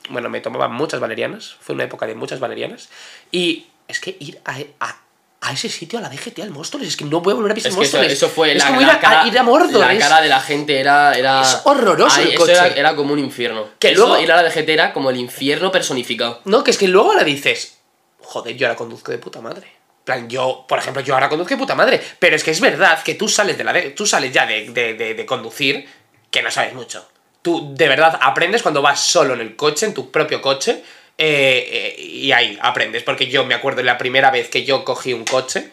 Bueno, 0.09 0.29
me 0.29 0.41
tomaba 0.41 0.67
muchas 0.67 1.00
valerianas. 1.00 1.55
Fue 1.59 1.75
una 1.75 1.83
época 1.85 2.05
de 2.05 2.15
muchas 2.15 2.39
valerianas. 2.39 2.89
Y 3.31 3.67
es 3.88 4.00
que 4.00 4.15
ir 4.19 4.39
a, 4.45 4.57
a, 4.79 4.97
a 5.41 5.51
ese 5.51 5.69
sitio, 5.69 6.00
a 6.00 6.01
la 6.01 6.09
DGT, 6.09 6.39
al 6.39 6.51
Móstoles, 6.51 6.88
es 6.88 6.97
que 6.97 7.05
no 7.05 7.21
voy 7.21 7.31
a 7.33 7.35
volver 7.35 7.51
a 7.51 7.55
pisar 7.55 7.71
Es 7.71 7.77
que 7.77 7.83
eso, 7.83 7.97
Móstoles. 7.97 8.13
eso 8.17 8.29
fue 8.29 8.51
es 8.53 8.57
la, 8.59 8.67
como 8.67 8.81
la 8.81 8.88
ir 8.88 8.93
a, 8.93 9.00
cara, 9.00 9.27
ir 9.27 9.38
a 9.39 9.43
Mordor. 9.43 9.85
La 9.93 9.97
cara 9.97 10.21
de 10.21 10.29
la 10.29 10.39
gente 10.41 10.79
era. 10.79 11.13
era 11.13 11.41
Es 11.41 11.62
horroroso 11.65 12.21
el 12.21 12.29
eso 12.29 12.39
coche. 12.39 12.51
Era, 12.53 12.67
era 12.67 12.95
como 12.95 13.13
un 13.13 13.19
infierno. 13.19 13.67
Que 13.79 13.91
Eso, 13.91 14.05
luego- 14.07 14.21
ir 14.21 14.31
a 14.31 14.41
la 14.41 14.50
DGT 14.50 14.69
era 14.69 14.93
como 14.93 15.09
el 15.09 15.17
infierno 15.17 15.71
personificado. 15.71 16.41
No, 16.45 16.63
que 16.63 16.71
es 16.71 16.77
que 16.77 16.88
luego 16.88 17.12
ahora 17.12 17.24
dices, 17.24 17.77
joder, 18.19 18.55
yo 18.55 18.67
ahora 18.67 18.77
conduzco 18.77 19.12
de 19.12 19.17
puta 19.17 19.41
madre. 19.41 19.71
Plan, 20.03 20.29
yo, 20.29 20.65
por 20.67 20.77
ejemplo, 20.77 21.01
yo 21.01 21.15
ahora 21.15 21.29
conduzco 21.29 21.50
de 21.55 21.57
puta 21.57 21.74
madre. 21.74 22.00
Pero 22.19 22.35
es 22.35 22.43
que 22.43 22.51
es 22.51 22.59
verdad 22.62 23.01
que 23.01 23.15
tú 23.15 23.27
sales 23.27 23.57
de 23.57 23.63
la 23.63 23.74
tú 23.95 24.05
sales 24.05 24.31
ya 24.31 24.45
de, 24.45 24.69
de- 24.69 24.93
de- 24.93 25.13
de 25.15 25.25
conducir 25.25 25.88
que 26.29 26.43
no 26.43 26.51
sabes 26.51 26.74
mucho. 26.75 27.07
Tú 27.46 27.75
de 27.75 27.88
verdad 27.88 28.18
aprendes 28.24 28.64
cuando 28.64 28.82
vas 28.82 29.00
solo 29.00 29.36
en 29.36 29.40
el 29.42 29.56
coche, 29.56 29.86
en 29.86 29.94
tu 29.94 30.10
propio 30.10 30.42
coche, 30.42 30.82
eh, 31.16 31.94
eh, 31.96 32.02
y 32.02 32.32
ahí 32.32 32.58
aprendes. 32.60 33.04
Porque 33.04 33.28
yo 33.28 33.46
me 33.46 33.54
acuerdo 33.54 33.84
la 33.84 34.00
primera 34.00 34.32
vez 34.32 34.50
que 34.50 34.66
yo 34.66 34.84
cogí 34.84 35.14
un 35.14 35.25
coche, 35.25 35.70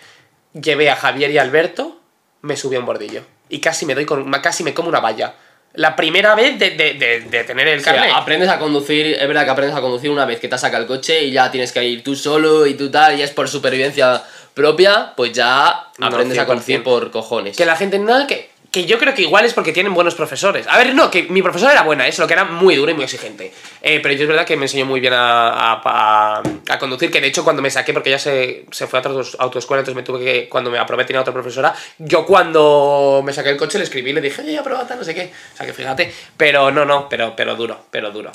llevé 0.52 0.90
a 0.90 0.96
Javier 0.96 1.30
y 1.30 1.38
Alberto, 1.38 1.98
me 2.42 2.58
subí 2.58 2.76
a 2.76 2.80
un 2.80 2.84
bordillo. 2.84 3.22
Y 3.48 3.60
casi 3.60 3.86
me 3.86 3.94
doy 3.94 4.04
con, 4.04 4.30
casi 4.42 4.62
me 4.64 4.74
como 4.74 4.90
una 4.90 5.00
valla. 5.00 5.34
La 5.72 5.96
primera 5.96 6.34
vez 6.34 6.58
de, 6.58 6.72
de- 6.72 6.92
de- 6.92 7.20
de 7.22 7.44
tener 7.44 7.66
el 7.68 7.80
O 7.80 7.82
sea, 7.82 7.94
carnet. 7.94 8.12
aprendes 8.14 8.50
a 8.50 8.58
conducir, 8.58 9.06
es 9.06 9.26
verdad 9.26 9.44
que 9.46 9.50
aprendes 9.52 9.74
a 9.74 9.80
conducir 9.80 10.10
una 10.10 10.26
vez 10.26 10.38
que 10.40 10.48
te 10.48 10.58
saca 10.58 10.76
el 10.76 10.86
coche 10.86 11.24
y 11.24 11.30
ya 11.32 11.50
tienes 11.50 11.72
que 11.72 11.82
ir 11.82 12.04
tú 12.04 12.14
solo 12.14 12.66
y 12.66 12.74
tú 12.74 12.90
tal, 12.90 13.18
y 13.18 13.22
es 13.22 13.30
por 13.30 13.48
supervivencia 13.48 14.22
propia, 14.52 15.14
pues 15.16 15.32
ya 15.32 15.86
No, 15.96 16.08
aprendes 16.08 16.38
a 16.38 16.42
100%. 16.42 16.46
conducir 16.46 16.82
por 16.82 17.10
cojones. 17.10 17.56
Que 17.56 17.64
la 17.64 17.76
gente 17.76 17.98
nada, 17.98 18.26
que, 18.26 18.50
que 18.72 18.86
yo 18.86 18.98
creo 18.98 19.14
que 19.14 19.20
igual 19.20 19.44
es 19.44 19.52
porque 19.52 19.70
tienen 19.70 19.92
buenos 19.92 20.14
profesores. 20.14 20.66
A 20.66 20.78
ver, 20.78 20.94
no, 20.94 21.10
que 21.10 21.24
mi 21.24 21.42
profesora 21.42 21.72
era 21.72 21.82
buena, 21.82 22.08
eso, 22.08 22.22
lo 22.22 22.26
que 22.26 22.32
era 22.32 22.46
muy 22.46 22.74
dura 22.74 22.90
y 22.90 22.94
muy 22.94 23.04
exigente. 23.04 23.52
Eh, 23.82 24.00
pero 24.02 24.14
yo 24.14 24.22
es 24.22 24.28
verdad 24.28 24.46
que 24.46 24.56
me 24.56 24.64
enseñó 24.64 24.86
muy 24.86 24.98
bien 24.98 25.12
a, 25.14 26.42
conducir, 26.80 27.10
que 27.10 27.20
de 27.20 27.26
hecho 27.26 27.44
cuando 27.44 27.60
me 27.60 27.70
saqué, 27.70 27.92
porque 27.92 28.08
ya 28.08 28.18
se, 28.18 28.64
se 28.70 28.86
fue 28.86 28.98
a 28.98 29.00
otra 29.00 29.12
autoescuela, 29.40 29.80
entonces 29.80 29.94
me 29.94 30.02
tuve 30.02 30.24
que, 30.24 30.48
cuando 30.48 30.70
me 30.70 30.78
aprobé 30.78 31.04
tenía 31.04 31.20
otra 31.20 31.34
profesora, 31.34 31.74
yo 31.98 32.24
cuando 32.24 33.20
me 33.22 33.34
saqué 33.34 33.50
el 33.50 33.58
coche 33.58 33.76
le 33.76 33.84
escribí 33.84 34.14
le 34.14 34.22
dije, 34.22 34.40
oye, 34.40 34.56
aprobata, 34.56 34.96
no 34.96 35.04
sé 35.04 35.14
qué. 35.14 35.30
O 35.52 35.56
sea, 35.56 35.66
que 35.66 35.74
fíjate, 35.74 36.10
pero 36.38 36.70
no, 36.70 36.86
no, 36.86 37.10
pero, 37.10 37.36
pero 37.36 37.54
duro, 37.54 37.84
pero 37.90 38.10
duro. 38.10 38.32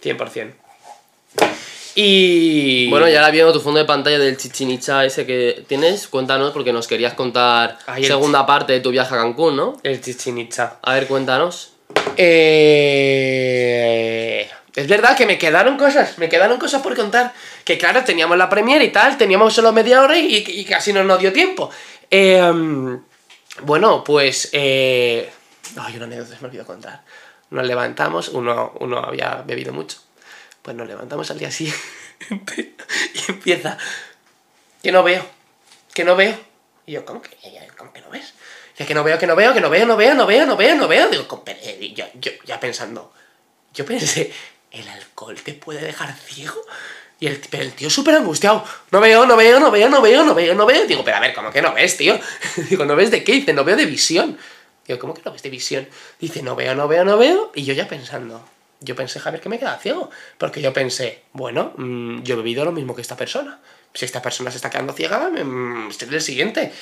100%. 0.00 0.52
Y... 1.98 2.90
Bueno, 2.90 3.08
ya 3.08 3.20
ahora 3.20 3.30
viendo 3.30 3.54
tu 3.54 3.60
fondo 3.60 3.80
de 3.80 3.86
pantalla 3.86 4.18
del 4.18 4.36
chichinicha 4.36 5.06
ese 5.06 5.24
que 5.24 5.64
tienes, 5.66 6.08
cuéntanos 6.08 6.52
porque 6.52 6.70
nos 6.70 6.86
querías 6.86 7.14
contar 7.14 7.78
Ay, 7.86 8.04
segunda 8.04 8.44
parte 8.44 8.74
de 8.74 8.80
tu 8.80 8.90
viaje 8.90 9.14
a 9.14 9.18
Cancún, 9.18 9.56
¿no? 9.56 9.78
El 9.82 10.02
chichinicha. 10.02 10.76
A 10.82 10.92
ver, 10.92 11.06
cuéntanos. 11.06 11.72
Eh, 13.38 14.46
Es 14.74 14.86
verdad 14.88 15.16
que 15.16 15.24
me 15.24 15.38
quedaron 15.38 15.78
cosas, 15.78 16.18
me 16.18 16.28
quedaron 16.28 16.58
cosas 16.58 16.82
por 16.82 16.94
contar. 16.94 17.32
Que 17.64 17.78
claro, 17.78 18.04
teníamos 18.04 18.36
la 18.36 18.50
premiere 18.50 18.84
y 18.84 18.90
tal, 18.90 19.16
teníamos 19.16 19.54
solo 19.54 19.72
media 19.72 20.02
hora 20.02 20.18
y, 20.18 20.44
y 20.46 20.64
casi 20.66 20.92
no 20.92 21.02
nos 21.02 21.18
dio 21.18 21.32
tiempo. 21.32 21.70
Eh, 22.10 22.98
bueno, 23.62 24.04
pues... 24.04 24.50
Eh... 24.52 25.30
Ay, 25.78 25.96
una 25.96 26.04
anécdota 26.04 26.34
se 26.36 26.42
me 26.42 26.48
olvidó 26.48 26.66
contar. 26.66 27.00
Nos 27.48 27.66
levantamos, 27.66 28.28
uno, 28.28 28.74
uno 28.80 28.98
había 28.98 29.42
bebido 29.46 29.72
mucho. 29.72 29.96
Pues 30.66 30.76
nos 30.76 30.88
levantamos 30.88 31.30
al 31.30 31.38
día 31.38 31.48
siguiente 31.52 32.74
y 33.14 33.30
empieza... 33.30 33.78
Que 34.82 34.90
no 34.90 35.04
veo, 35.04 35.24
que 35.94 36.02
no 36.02 36.16
veo. 36.16 36.36
Y 36.86 36.92
yo, 36.92 37.04
¿cómo 37.04 37.22
que, 37.22 37.30
cómo 37.76 37.92
que 37.92 38.00
no 38.00 38.10
ves? 38.10 38.34
Y 38.76 38.82
que 38.84 38.92
no 38.92 39.04
veo, 39.04 39.16
que 39.16 39.28
no 39.28 39.36
veo, 39.36 39.54
que 39.54 39.60
no 39.60 39.70
veo, 39.70 39.86
no 39.86 39.96
veo, 39.96 40.14
no 40.16 40.26
veo, 40.26 40.44
no 40.44 40.56
veo, 40.56 40.74
no 40.74 40.88
veo. 40.88 41.08
Digo, 41.08 41.28
"Com- 41.28 41.42
pero, 41.44 41.60
eh", 41.62 41.92
yo, 41.94 42.04
yo 42.14 42.32
ya 42.44 42.58
pensando, 42.58 43.12
yo 43.74 43.84
pensé, 43.86 44.32
¿el 44.72 44.88
alcohol 44.88 45.36
te 45.40 45.54
puede 45.54 45.80
dejar 45.84 46.12
ciego? 46.16 46.60
Y 47.20 47.28
el, 47.28 47.40
pero 47.48 47.62
el 47.62 47.72
tío 47.72 47.88
súper 47.88 48.16
angustiado. 48.16 48.64
No 48.90 49.00
veo, 49.00 49.24
no 49.24 49.36
veo, 49.36 49.60
no 49.60 49.70
veo, 49.70 49.88
no 49.88 50.02
veo, 50.02 50.24
no 50.24 50.34
veo, 50.34 50.54
no 50.56 50.66
veo. 50.66 50.84
Digo, 50.86 51.04
pero 51.04 51.18
a 51.18 51.20
ver, 51.20 51.32
¿cómo 51.32 51.52
que 51.52 51.62
no 51.62 51.72
ves, 51.74 51.96
tío? 51.96 52.18
Digo, 52.68 52.84
¿no 52.84 52.96
ves 52.96 53.12
de 53.12 53.22
qué? 53.22 53.32
Dice, 53.34 53.52
no 53.52 53.62
veo 53.62 53.76
de 53.76 53.86
visión. 53.86 54.36
Digo, 54.84 54.98
¿cómo 54.98 55.14
que 55.14 55.22
no 55.24 55.30
ves 55.32 55.42
de 55.44 55.50
visión? 55.50 55.88
Dice, 56.18 56.42
no 56.42 56.56
veo, 56.56 56.74
no 56.74 56.88
veo, 56.88 57.04
no 57.04 57.18
veo. 57.18 57.52
Y 57.54 57.62
yo 57.64 57.72
ya 57.72 57.86
pensando, 57.88 58.46
yo 58.80 58.94
pensé, 58.94 59.20
Javier, 59.20 59.42
que 59.42 59.48
me 59.48 59.58
queda 59.58 59.76
ciego. 59.78 60.10
Porque 60.38 60.60
yo 60.60 60.72
pensé, 60.72 61.22
bueno, 61.32 61.72
mm, 61.76 62.22
yo 62.22 62.34
he 62.34 62.36
bebido 62.36 62.64
lo 62.64 62.72
mismo 62.72 62.94
que 62.94 63.02
esta 63.02 63.16
persona. 63.16 63.58
Si 63.94 64.04
esta 64.04 64.20
persona 64.22 64.50
se 64.50 64.56
está 64.58 64.70
quedando 64.70 64.92
ciega, 64.92 65.30
mm, 65.30 65.88
este 65.88 66.04
es 66.04 66.12
el 66.12 66.20
siguiente. 66.20 66.72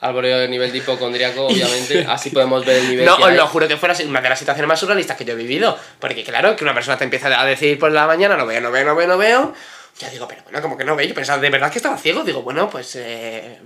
Álvaro 0.00 0.28
de 0.28 0.48
nivel 0.48 0.70
de 0.70 0.78
hipocondríaco, 0.78 1.46
obviamente. 1.48 2.06
Así 2.08 2.30
podemos 2.30 2.64
ver 2.64 2.76
el 2.78 2.88
nivel 2.88 3.04
No, 3.06 3.16
que 3.16 3.22
os 3.22 3.28
hay. 3.30 3.36
lo 3.36 3.46
juro 3.48 3.66
que 3.66 3.76
fuera 3.76 3.96
una 4.06 4.20
de 4.20 4.28
las 4.28 4.38
situaciones 4.38 4.68
más 4.68 4.78
surrealistas 4.78 5.16
que 5.16 5.24
yo 5.24 5.32
he 5.32 5.36
vivido. 5.36 5.76
Porque 5.98 6.22
claro, 6.22 6.54
que 6.54 6.64
una 6.64 6.74
persona 6.74 6.96
te 6.98 7.04
empieza 7.04 7.40
a 7.40 7.44
decir 7.44 7.78
por 7.78 7.90
la 7.90 8.06
mañana, 8.06 8.36
no 8.36 8.46
veo, 8.46 8.60
no 8.60 8.70
veo, 8.70 8.84
no 8.84 8.94
veo, 8.94 9.08
no 9.08 9.18
veo. 9.18 9.54
Ya 9.98 10.08
digo, 10.10 10.28
pero 10.28 10.42
bueno, 10.44 10.62
como 10.62 10.76
que 10.76 10.84
no 10.84 10.94
veo. 10.94 11.06
Yo 11.08 11.14
pensaba, 11.14 11.40
¿de 11.42 11.50
verdad 11.50 11.72
que 11.72 11.78
estaba 11.78 11.96
ciego? 11.98 12.22
Digo, 12.22 12.42
bueno, 12.42 12.70
pues... 12.70 12.94
Eh, 12.94 13.58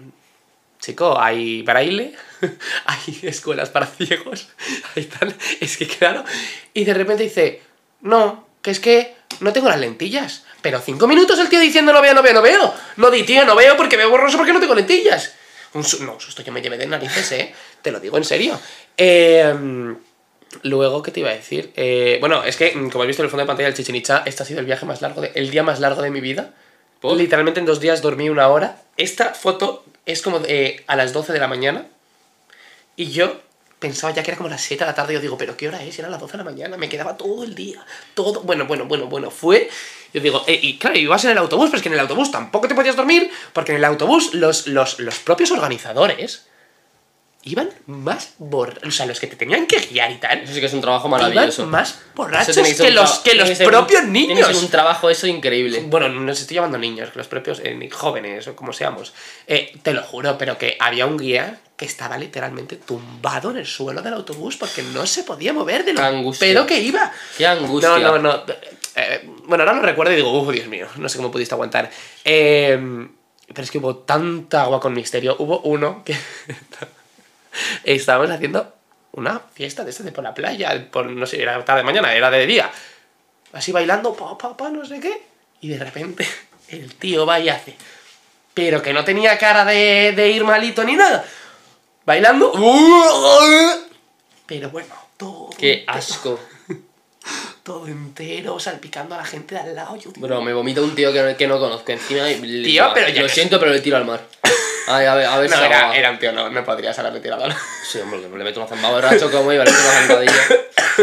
chico, 0.80 1.20
hay 1.20 1.62
braille, 1.62 2.14
hay 2.86 3.20
escuelas 3.22 3.68
para 3.70 3.86
ciegos, 3.86 4.48
hay 4.96 5.04
tal... 5.04 5.34
Es 5.60 5.76
que 5.76 5.86
claro... 5.86 6.24
Y 6.72 6.84
de 6.84 6.94
repente 6.94 7.22
dice, 7.24 7.60
no, 8.02 8.46
que 8.60 8.70
es 8.70 8.78
que 8.80 9.14
no 9.40 9.52
tengo 9.52 9.68
las 9.68 9.80
lentillas. 9.80 10.44
Pero 10.60 10.80
cinco 10.80 11.08
minutos 11.08 11.38
el 11.40 11.48
tío 11.48 11.58
diciendo 11.58 11.92
no 11.92 12.00
veo, 12.02 12.14
no 12.14 12.22
veo, 12.22 12.34
no 12.34 12.42
veo. 12.42 12.74
No 12.96 13.10
di, 13.10 13.22
tío, 13.24 13.44
no 13.44 13.56
veo 13.56 13.76
porque 13.76 13.96
veo 13.96 14.10
borroso 14.10 14.36
porque 14.36 14.52
no 14.52 14.60
tengo 14.60 14.74
lentillas. 14.74 15.32
Un 15.74 15.82
su- 15.84 16.04
no, 16.04 16.20
susto 16.20 16.42
yo 16.42 16.52
me 16.52 16.60
llevé 16.62 16.76
de 16.78 16.86
narices, 16.86 17.32
¿eh? 17.32 17.54
Te 17.80 17.90
lo 17.90 17.98
digo 17.98 18.16
en 18.18 18.24
serio. 18.24 18.60
Eh, 18.96 19.52
luego, 20.62 21.02
¿qué 21.02 21.10
te 21.10 21.20
iba 21.20 21.30
a 21.30 21.34
decir? 21.34 21.72
Eh, 21.76 22.18
bueno, 22.20 22.44
es 22.44 22.56
que, 22.56 22.72
mm, 22.76 22.90
como 22.90 23.02
has 23.02 23.08
visto 23.08 23.22
en 23.22 23.24
el 23.26 23.30
fondo 23.30 23.42
de 23.42 23.46
pantalla 23.46 23.68
del 23.68 23.76
Chichen 23.76 23.96
Itza, 23.96 24.22
este 24.26 24.42
ha 24.42 24.46
sido 24.46 24.60
el 24.60 24.66
viaje 24.66 24.84
más 24.86 25.00
largo, 25.00 25.20
de- 25.22 25.32
el 25.34 25.50
día 25.50 25.62
más 25.62 25.80
largo 25.80 26.02
de 26.02 26.10
mi 26.10 26.20
vida. 26.20 26.50
¿Por? 27.00 27.16
Literalmente 27.16 27.58
en 27.58 27.66
dos 27.66 27.80
días 27.80 28.02
dormí 28.02 28.28
una 28.28 28.48
hora. 28.48 28.82
Esta 28.96 29.34
foto 29.34 29.84
es 30.06 30.22
como 30.22 30.40
eh, 30.46 30.84
a 30.86 30.94
las 30.94 31.12
12 31.12 31.32
de 31.32 31.40
la 31.40 31.48
mañana. 31.48 31.86
Y 32.94 33.10
yo 33.10 33.40
pensaba 33.82 34.14
ya 34.14 34.22
que 34.22 34.30
era 34.30 34.38
como 34.38 34.48
las 34.48 34.62
7 34.62 34.82
de 34.84 34.90
la 34.90 34.94
tarde. 34.94 35.12
Yo 35.12 35.20
digo, 35.20 35.36
¿pero 35.36 35.54
qué 35.56 35.68
hora 35.68 35.82
es? 35.82 35.98
Era 35.98 36.08
las 36.08 36.18
12 36.20 36.32
de 36.32 36.38
la 36.38 36.44
mañana. 36.44 36.76
Me 36.78 36.88
quedaba 36.88 37.18
todo 37.18 37.44
el 37.44 37.54
día. 37.54 37.84
Todo. 38.14 38.40
Bueno, 38.42 38.64
bueno, 38.66 38.86
bueno, 38.86 39.06
bueno. 39.08 39.30
Fue. 39.30 39.68
Yo 40.14 40.20
digo, 40.22 40.42
eh, 40.46 40.58
y 40.62 40.78
claro, 40.78 40.96
ibas 40.98 41.24
en 41.26 41.32
el 41.32 41.38
autobús, 41.38 41.66
pero 41.66 41.76
es 41.76 41.82
que 41.82 41.88
en 41.88 41.94
el 41.94 42.00
autobús 42.00 42.30
tampoco 42.30 42.66
te 42.68 42.74
podías 42.74 42.96
dormir. 42.96 43.30
Porque 43.52 43.72
en 43.72 43.78
el 43.78 43.84
autobús 43.84 44.32
los, 44.32 44.66
los, 44.66 44.98
los 45.00 45.18
propios 45.18 45.50
organizadores 45.50 46.46
iban 47.44 47.70
más 47.86 48.34
borrachos. 48.38 48.86
O 48.88 48.90
sea, 48.92 49.04
los 49.06 49.18
que 49.18 49.26
te 49.26 49.34
tenían 49.34 49.66
que 49.66 49.76
guiar 49.80 50.12
y 50.12 50.16
tal. 50.16 50.42
Eso 50.42 50.52
sí 50.54 50.60
que 50.60 50.66
es 50.66 50.72
un 50.74 50.80
trabajo 50.80 51.08
Iban 51.08 51.20
maravilloso. 51.22 51.66
más 51.66 51.88
Eso 51.90 52.00
borrachos 52.14 52.54
que, 52.54 52.90
los, 52.92 53.18
que 53.18 53.34
los 53.34 53.50
un- 53.58 53.66
propios 53.66 54.04
niños. 54.04 54.46
ser 54.46 54.56
un 54.56 54.68
trabajo 54.70 55.10
eso 55.10 55.26
increíble. 55.26 55.82
Bueno, 55.86 56.08
nos 56.08 56.40
estoy 56.40 56.54
llamando 56.54 56.78
niños, 56.78 57.10
que 57.10 57.18
los 57.18 57.26
propios 57.26 57.60
eh, 57.64 57.88
jóvenes 57.90 58.46
o 58.46 58.54
como 58.54 58.72
seamos. 58.72 59.12
Eh, 59.48 59.76
te 59.82 59.92
lo 59.92 60.02
juro, 60.04 60.38
pero 60.38 60.56
que 60.56 60.76
había 60.78 61.04
un 61.06 61.16
guía 61.18 61.58
que 61.82 61.88
estaba 61.88 62.16
literalmente 62.16 62.76
tumbado 62.76 63.50
en 63.50 63.56
el 63.56 63.66
suelo 63.66 64.02
del 64.02 64.14
autobús 64.14 64.56
porque 64.56 64.84
no 64.84 65.04
se 65.04 65.24
podía 65.24 65.52
mover 65.52 65.84
de 65.84 65.92
lo 65.94 66.00
angustia. 66.00 66.46
pero 66.46 66.64
que 66.64 66.78
iba. 66.78 67.10
Qué 67.36 67.44
angustia. 67.44 67.88
No, 67.88 67.98
no, 67.98 68.18
no. 68.20 68.44
Eh, 68.94 69.28
bueno, 69.46 69.64
ahora 69.64 69.74
lo 69.74 69.82
recuerdo 69.82 70.12
y 70.12 70.16
digo, 70.16 70.30
uff, 70.30 70.52
Dios 70.52 70.68
mío, 70.68 70.86
no 70.94 71.08
sé 71.08 71.16
cómo 71.16 71.32
pudiste 71.32 71.56
aguantar. 71.56 71.90
Eh, 72.24 73.08
pero 73.48 73.64
es 73.64 73.70
que 73.72 73.78
hubo 73.78 73.96
tanta 73.96 74.62
agua 74.62 74.78
con 74.78 74.92
misterio. 74.92 75.34
Hubo 75.40 75.58
uno 75.62 76.04
que 76.04 76.16
estábamos 77.82 78.30
haciendo 78.30 78.72
una 79.10 79.40
fiesta 79.52 79.82
de 79.82 79.90
de 79.90 80.12
por 80.12 80.22
la 80.22 80.34
playa, 80.34 80.88
por 80.88 81.06
no 81.06 81.26
sé, 81.26 81.42
era 81.42 81.64
tarde 81.64 81.80
de 81.80 81.86
mañana, 81.86 82.14
era 82.14 82.30
de 82.30 82.46
día. 82.46 82.70
Así 83.54 83.72
bailando, 83.72 84.14
pa, 84.14 84.38
pa, 84.38 84.56
pa, 84.56 84.70
no 84.70 84.86
sé 84.86 85.00
qué. 85.00 85.20
Y 85.60 85.66
de 85.66 85.80
repente 85.80 86.28
el 86.68 86.94
tío 86.94 87.26
va 87.26 87.40
y 87.40 87.48
hace. 87.48 87.74
Pero 88.54 88.80
que 88.80 88.92
no 88.92 89.04
tenía 89.04 89.36
cara 89.36 89.64
de, 89.64 90.12
de 90.14 90.30
ir 90.30 90.44
malito 90.44 90.84
ni 90.84 90.94
nada. 90.94 91.24
Bailando. 92.04 92.52
Pero 94.46 94.70
bueno, 94.70 94.94
todo. 95.16 95.50
Qué 95.58 95.84
asco. 95.86 96.38
Todo 97.62 97.86
entero, 97.86 98.58
salpicando 98.58 99.14
a 99.14 99.18
la 99.18 99.24
gente 99.24 99.54
de 99.54 99.60
al 99.60 99.76
lado. 99.76 99.94
Yo, 99.96 100.10
tío, 100.10 100.20
Bro, 100.20 100.42
me 100.42 100.52
vomita 100.52 100.80
un 100.80 100.96
tío 100.96 101.12
que 101.12 101.22
no, 101.22 101.36
que 101.36 101.46
no 101.46 101.60
conozco 101.60 101.92
encima 101.92 102.22
le- 102.24 102.64
Tío, 102.64 102.90
pero 102.92 103.08
ya 103.08 103.22
Lo 103.22 103.28
que- 103.28 103.32
siento, 103.34 103.60
pero 103.60 103.70
le 103.70 103.80
tiro 103.80 103.96
al 103.96 104.04
mar. 104.04 104.20
Ay, 104.88 105.06
a 105.06 105.14
ver, 105.14 105.26
a 105.26 105.38
ver 105.38 105.48
no, 105.48 105.56
si 105.56 105.62
era, 105.62 105.96
era 105.96 106.10
un 106.10 106.18
tío, 106.18 106.32
no, 106.32 106.50
no 106.50 106.64
podrías 106.64 106.98
haberle 106.98 107.20
tirado. 107.20 107.44
Sí, 107.88 108.00
hombre, 108.00 108.20
le 108.20 108.28
meto 108.44 108.58
una 108.58 108.68
zambada 108.68 108.94
borracho 108.94 109.30
como 109.30 109.52
iba, 109.52 109.64
le 109.64 109.70
meto 109.70 109.82
una 109.84 110.00
zancadilla. 110.00 110.42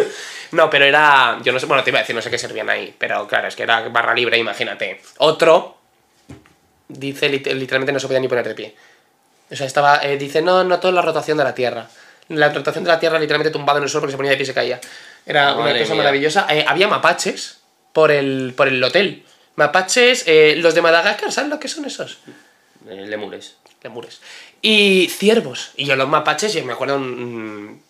No, 0.51 0.67
pero 0.69 0.83
era. 0.83 1.39
Yo 1.43 1.51
no 1.53 1.59
sé, 1.59 1.67
bueno, 1.67 1.83
te 1.83 1.91
iba 1.91 1.99
a 1.99 2.01
decir, 2.01 2.15
no 2.15 2.21
sé 2.23 2.29
qué 2.31 2.37
servían 2.39 2.69
ahí. 2.71 2.93
Pero 2.97 3.25
claro, 3.27 3.47
es 3.47 3.55
que 3.55 3.61
era 3.63 3.87
barra 3.89 4.15
libre, 4.15 4.35
imagínate. 4.37 4.99
Otro 5.19 5.77
dice 6.87 7.29
lit- 7.29 7.53
literalmente 7.53 7.93
no 7.93 7.99
se 7.99 8.07
podía 8.07 8.19
ni 8.19 8.27
poner 8.27 8.47
de 8.47 8.55
pie. 8.55 8.75
O 9.51 9.55
sea, 9.55 9.65
estaba. 9.67 9.99
eh, 10.03 10.17
dice, 10.17 10.41
no, 10.41 10.63
no 10.63 10.79
todo 10.79 10.89
es 10.89 10.95
la 10.95 11.01
rotación 11.01 11.37
de 11.37 11.43
la 11.43 11.53
Tierra. 11.55 11.87
La 12.29 12.49
rotación 12.49 12.83
de 12.83 12.89
la 12.89 12.99
Tierra 12.99 13.17
literalmente 13.19 13.51
tumbado 13.51 13.77
en 13.79 13.83
el 13.83 13.89
suelo 13.89 14.01
porque 14.01 14.11
se 14.11 14.17
ponía 14.17 14.31
de 14.31 14.37
pie 14.37 14.43
y 14.43 14.47
se 14.47 14.53
caía. 14.53 14.79
Era 15.25 15.55
una 15.55 15.71
cosa 15.77 15.93
mía. 15.93 16.03
maravillosa. 16.03 16.45
Eh, 16.49 16.65
había 16.67 16.87
mapaches 16.87 17.59
por 17.93 18.11
el, 18.11 18.53
por 18.55 18.67
el 18.67 18.83
hotel. 18.83 19.25
Mapaches, 19.55 20.23
eh, 20.27 20.55
los 20.57 20.75
de 20.75 20.81
Madagascar, 20.81 21.31
¿sabes 21.31 21.49
lo 21.49 21.59
que 21.59 21.67
son 21.67 21.85
esos? 21.85 22.19
Lemures. 22.85 23.55
lemures. 23.83 24.21
Y 24.61 25.09
ciervos. 25.09 25.71
Y 25.75 25.85
yo 25.85 25.95
los 25.95 26.07
mapaches, 26.07 26.53
yo 26.53 26.63
me 26.63 26.73
acuerdo 26.73 26.95
un, 26.95 27.81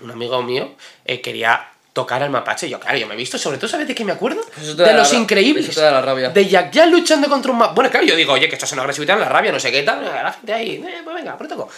un 0.00 0.10
amigo 0.10 0.42
mío 0.42 0.74
quería 1.22 1.73
tocar 1.94 2.22
al 2.22 2.28
mapache. 2.28 2.68
Yo, 2.68 2.78
claro, 2.78 2.98
yo 2.98 3.06
me 3.06 3.14
he 3.14 3.16
visto, 3.16 3.38
sobre 3.38 3.56
todo, 3.56 3.68
¿sabes 3.68 3.88
de 3.88 3.94
qué 3.94 4.04
me 4.04 4.12
acuerdo? 4.12 4.42
De 4.76 4.92
los 4.92 5.12
la- 5.12 5.18
increíbles. 5.18 5.66
eso 5.68 5.80
te 5.80 5.86
da 5.86 5.92
la 5.92 6.02
rabia. 6.02 6.28
De 6.28 6.46
Jack 6.46 6.70
Jack 6.72 6.90
luchando 6.90 7.28
contra 7.30 7.50
un 7.52 7.56
mapache. 7.58 7.74
Bueno, 7.76 7.90
claro, 7.90 8.04
yo 8.04 8.16
digo, 8.16 8.32
oye, 8.34 8.48
que 8.48 8.56
esto 8.56 8.66
es 8.66 8.72
una 8.72 8.82
agresividad 8.82 9.18
la 9.18 9.28
rabia, 9.30 9.50
no 9.52 9.58
sé 9.60 9.72
qué 9.72 9.82
tal. 9.82 10.04
La 10.04 10.30
gente 10.32 10.52
ahí, 10.52 10.84
eh, 10.86 11.00
pues 11.02 11.16
venga, 11.16 11.38
pero 11.38 11.48
toco. 11.48 11.70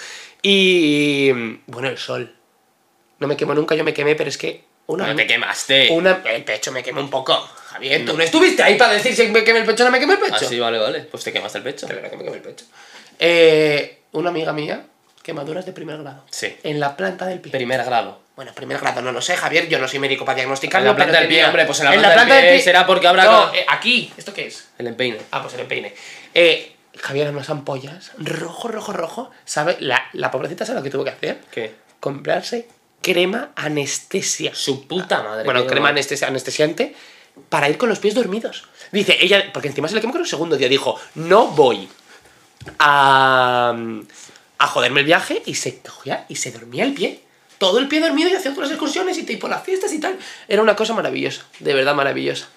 Y. 0.43 1.31
Bueno, 1.67 1.89
el 1.89 1.99
sol. 1.99 2.35
No 3.19 3.27
me 3.29 3.37
quemo 3.37 3.55
nunca, 3.55 3.75
yo 3.75 3.85
me 3.85 3.95
quemé, 3.95 4.15
pero 4.17 4.29
es 4.29 4.37
que. 4.39 4.65
Una, 4.89 5.09
No 5.09 5.17
te 5.17 5.27
quemaste. 5.27 5.89
una, 5.91 6.23
el 6.25 6.45
pecho 6.45 6.71
me 6.73 6.83
quemé 6.83 7.01
un 7.01 7.11
poco. 7.11 7.35
Javier, 7.71 8.05
tú 8.07 8.17
no 8.17 8.23
estuviste 8.23 8.63
ahí 8.63 8.77
para 8.77 8.93
decir 8.93 9.15
si 9.17 9.27
me 9.29 9.43
quemé 9.43 9.59
el 9.61 9.67
pecho 9.67 9.83
o 9.83 9.87
no 9.87 9.91
me 9.93 9.99
quemé 9.99 10.15
el 10.15 10.21
pecho. 10.21 10.37
Ah, 10.41 10.49
sí, 10.49 10.59
vale, 10.61 10.79
vale. 10.79 11.01
Pues 11.03 11.25
te 11.25 11.33
quemaste 11.33 11.59
el 11.59 11.65
pecho. 11.65 11.87
De 11.89 11.95
verdad 11.95 12.09
que 12.11 12.17
me 12.17 12.25
quemé 12.25 12.37
el 12.37 12.43
pecho. 12.43 12.65
Eh, 13.19 13.99
una 14.13 14.31
amiga 14.31 14.53
mía, 14.53 14.87
quemaduras 15.23 15.67
de 15.67 15.73
primer 15.73 15.99
grado. 15.99 16.25
Sí. 16.31 16.57
En 16.63 16.79
la 16.79 16.97
planta 16.97 17.27
del 17.27 17.41
pie. 17.41 17.51
Primer 17.51 17.85
grado. 17.85 18.21
Bueno, 18.37 18.53
primer 18.53 18.79
grado 18.79 19.01
no 19.01 19.13
lo 19.13 19.21
sé, 19.23 19.35
Javier, 19.37 19.67
yo 19.67 19.79
no 19.79 19.89
soy 19.89 19.99
médico 19.99 20.25
para 20.27 20.37
diagnosticarlo. 20.37 20.91
En 20.91 20.93
la 20.93 20.97
planta 20.97 21.19
del 21.21 21.29
pie, 21.29 21.45
hombre, 21.47 21.65
pues 21.65 21.81
en 21.81 21.87
la 21.87 21.93
planta 22.13 22.35
del 22.35 22.45
pie 22.55 22.63
será 22.63 22.87
porque 22.87 23.09
habrá- 23.09 23.25
No, 23.25 23.55
eh, 23.55 23.65
aquí. 23.69 24.13
¿Esto 24.17 24.35
qué 24.35 24.47
es? 24.49 24.69
El 24.79 24.87
empeine. 24.89 25.19
Ah, 25.31 25.41
pues 25.41 25.55
el 25.55 25.61
empeine. 25.61 25.95
Eh, 26.35 26.77
Javier, 27.01 27.31
unas 27.31 27.49
ampollas, 27.49 28.13
rojo, 28.19 28.69
rojo, 28.69 28.93
rojo. 28.93 29.31
¿Sabe? 29.47 29.77
La, 29.81 30.07
la 30.13 30.31
pobrecita 30.31 30.67
sabe 30.67 30.79
lo 30.81 30.85
que 30.85 30.91
tuvo 30.91 31.05
que 31.05 31.11
hacer. 31.11 31.41
¿Qué? 31.51 31.75
Comprarse 31.99 32.69
crema 33.01 33.53
anestesia. 33.57 34.55
Su 34.55 34.87
puta 34.87 35.23
madre. 35.23 35.45
Bueno, 35.45 35.67
crema 35.67 35.89
anestesia- 35.89 36.29
anestesiante 36.29 36.95
para 37.49 37.71
ir 37.71 37.79
con 37.79 37.89
los 37.89 37.99
pies 38.01 38.15
dormidos. 38.15 38.69
Dice, 38.93 39.17
ella, 39.21 39.51
porque 39.53 39.69
encima 39.69 39.89
se 39.89 39.95
le 39.95 40.01
quemó 40.03 40.13
con 40.13 40.23
el 40.23 40.29
segundo 40.29 40.57
día, 40.57 40.69
dijo, 40.69 41.01
no 41.15 41.47
voy 41.49 41.89
a, 42.79 43.75
a 44.59 44.67
joderme 44.67 45.01
el 45.01 45.07
viaje 45.07 45.43
y 45.47 45.55
se 45.55 45.79
cogía 45.81 46.27
y 46.29 46.37
se 46.37 46.51
dormía 46.53 46.85
el 46.85 46.93
pie. 46.95 47.23
Todo 47.59 47.79
el 47.79 47.89
pie 47.89 48.01
dormido 48.01 48.29
y 48.29 48.35
hacía 48.35 48.51
otras 48.53 48.71
excursiones 48.71 49.17
y 49.19 49.23
tipo 49.25 49.49
las 49.49 49.63
fiestas 49.63 49.93
y 49.93 50.01
tal. 50.01 50.19
Era 50.49 50.63
una 50.63 50.77
cosa 50.77 50.93
maravillosa, 50.95 51.43
de 51.61 51.75
verdad 51.75 51.95
maravillosa. 51.95 52.49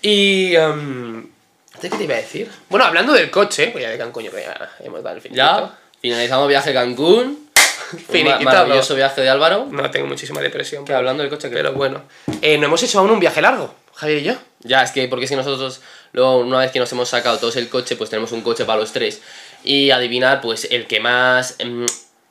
Y... 0.00 0.50
¿de 0.52 1.90
¿Qué 1.90 1.96
te 1.96 2.04
iba 2.04 2.14
a 2.14 2.18
decir? 2.18 2.50
Bueno, 2.68 2.84
hablando 2.84 3.12
del 3.12 3.30
coche, 3.30 3.68
pues 3.68 3.82
ya 3.82 3.90
de 3.90 3.98
can 3.98 4.12
coño, 4.12 4.30
que 4.30 4.42
ya 4.42 4.70
hemos 4.80 5.02
dado 5.02 5.16
el 5.16 5.22
fin. 5.22 5.32
Ya, 5.32 5.78
finalizamos 6.00 6.48
viaje 6.48 6.70
a 6.70 6.74
Cancún. 6.74 7.48
Finiquitado. 8.10 8.44
maravilloso 8.44 8.94
viaje 8.94 9.20
de 9.20 9.28
Álvaro. 9.28 9.66
No, 9.70 9.90
tengo 9.90 10.06
muchísima 10.06 10.40
depresión. 10.40 10.84
Que 10.84 10.94
hablando 10.94 11.22
del 11.22 11.30
coche, 11.30 11.48
que 11.48 11.56
Pero 11.56 11.72
bueno. 11.72 12.02
Eh, 12.40 12.58
no 12.58 12.66
hemos 12.66 12.82
hecho 12.82 12.98
aún 13.00 13.10
un 13.10 13.20
viaje 13.20 13.40
largo, 13.42 13.74
Javier 13.94 14.18
y 14.18 14.22
yo. 14.24 14.34
Ya, 14.60 14.82
es 14.82 14.92
que 14.92 15.08
porque 15.08 15.26
si 15.26 15.34
nosotros, 15.34 15.80
luego 16.12 16.38
una 16.38 16.58
vez 16.58 16.70
que 16.70 16.78
nos 16.78 16.90
hemos 16.92 17.08
sacado 17.08 17.38
todos 17.38 17.56
el 17.56 17.68
coche, 17.68 17.96
pues 17.96 18.10
tenemos 18.10 18.32
un 18.32 18.42
coche 18.42 18.64
para 18.64 18.80
los 18.80 18.92
tres. 18.92 19.20
Y 19.64 19.90
adivinar, 19.90 20.40
pues 20.40 20.68
el 20.70 20.86
que 20.86 21.00
más. 21.00 21.56
mm, 21.64 21.86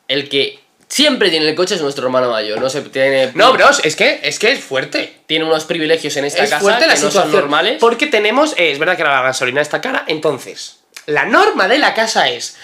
El 0.08 0.30
que 0.30 0.60
siempre 0.91 1.30
tiene 1.30 1.47
el 1.47 1.56
coche 1.56 1.75
es 1.75 1.82
nuestro 1.82 2.06
hermano 2.06 2.30
mayor. 2.30 2.60
No 2.60 2.69
se 2.69 2.82
tiene. 2.82 3.32
No, 3.34 3.54
bros, 3.54 3.80
es 3.84 3.95
que 3.95 4.19
es, 4.23 4.38
que 4.39 4.51
es 4.51 4.63
fuerte. 4.63 5.21
Tiene 5.25 5.45
unos 5.45 5.63
privilegios 5.63 6.17
en 6.17 6.25
esta 6.25 6.43
es 6.43 6.49
casa 6.49 6.62
fuerte 6.62 6.82
que 6.82 6.88
la 6.93 6.99
no 6.99 7.10
son 7.12 7.32
normales. 7.32 7.77
Porque 7.80 8.08
tenemos, 8.08 8.54
eh, 8.58 8.71
es 8.71 8.77
verdad 8.80 8.97
que 8.97 9.04
la 9.04 9.21
gasolina 9.21 9.62
está 9.62 9.80
cara, 9.80 10.04
entonces, 10.08 10.80
la 11.06 11.25
norma 11.25 11.67
de 11.69 11.80
la 11.80 11.93
casa 11.93 12.27
es, 12.30 12.58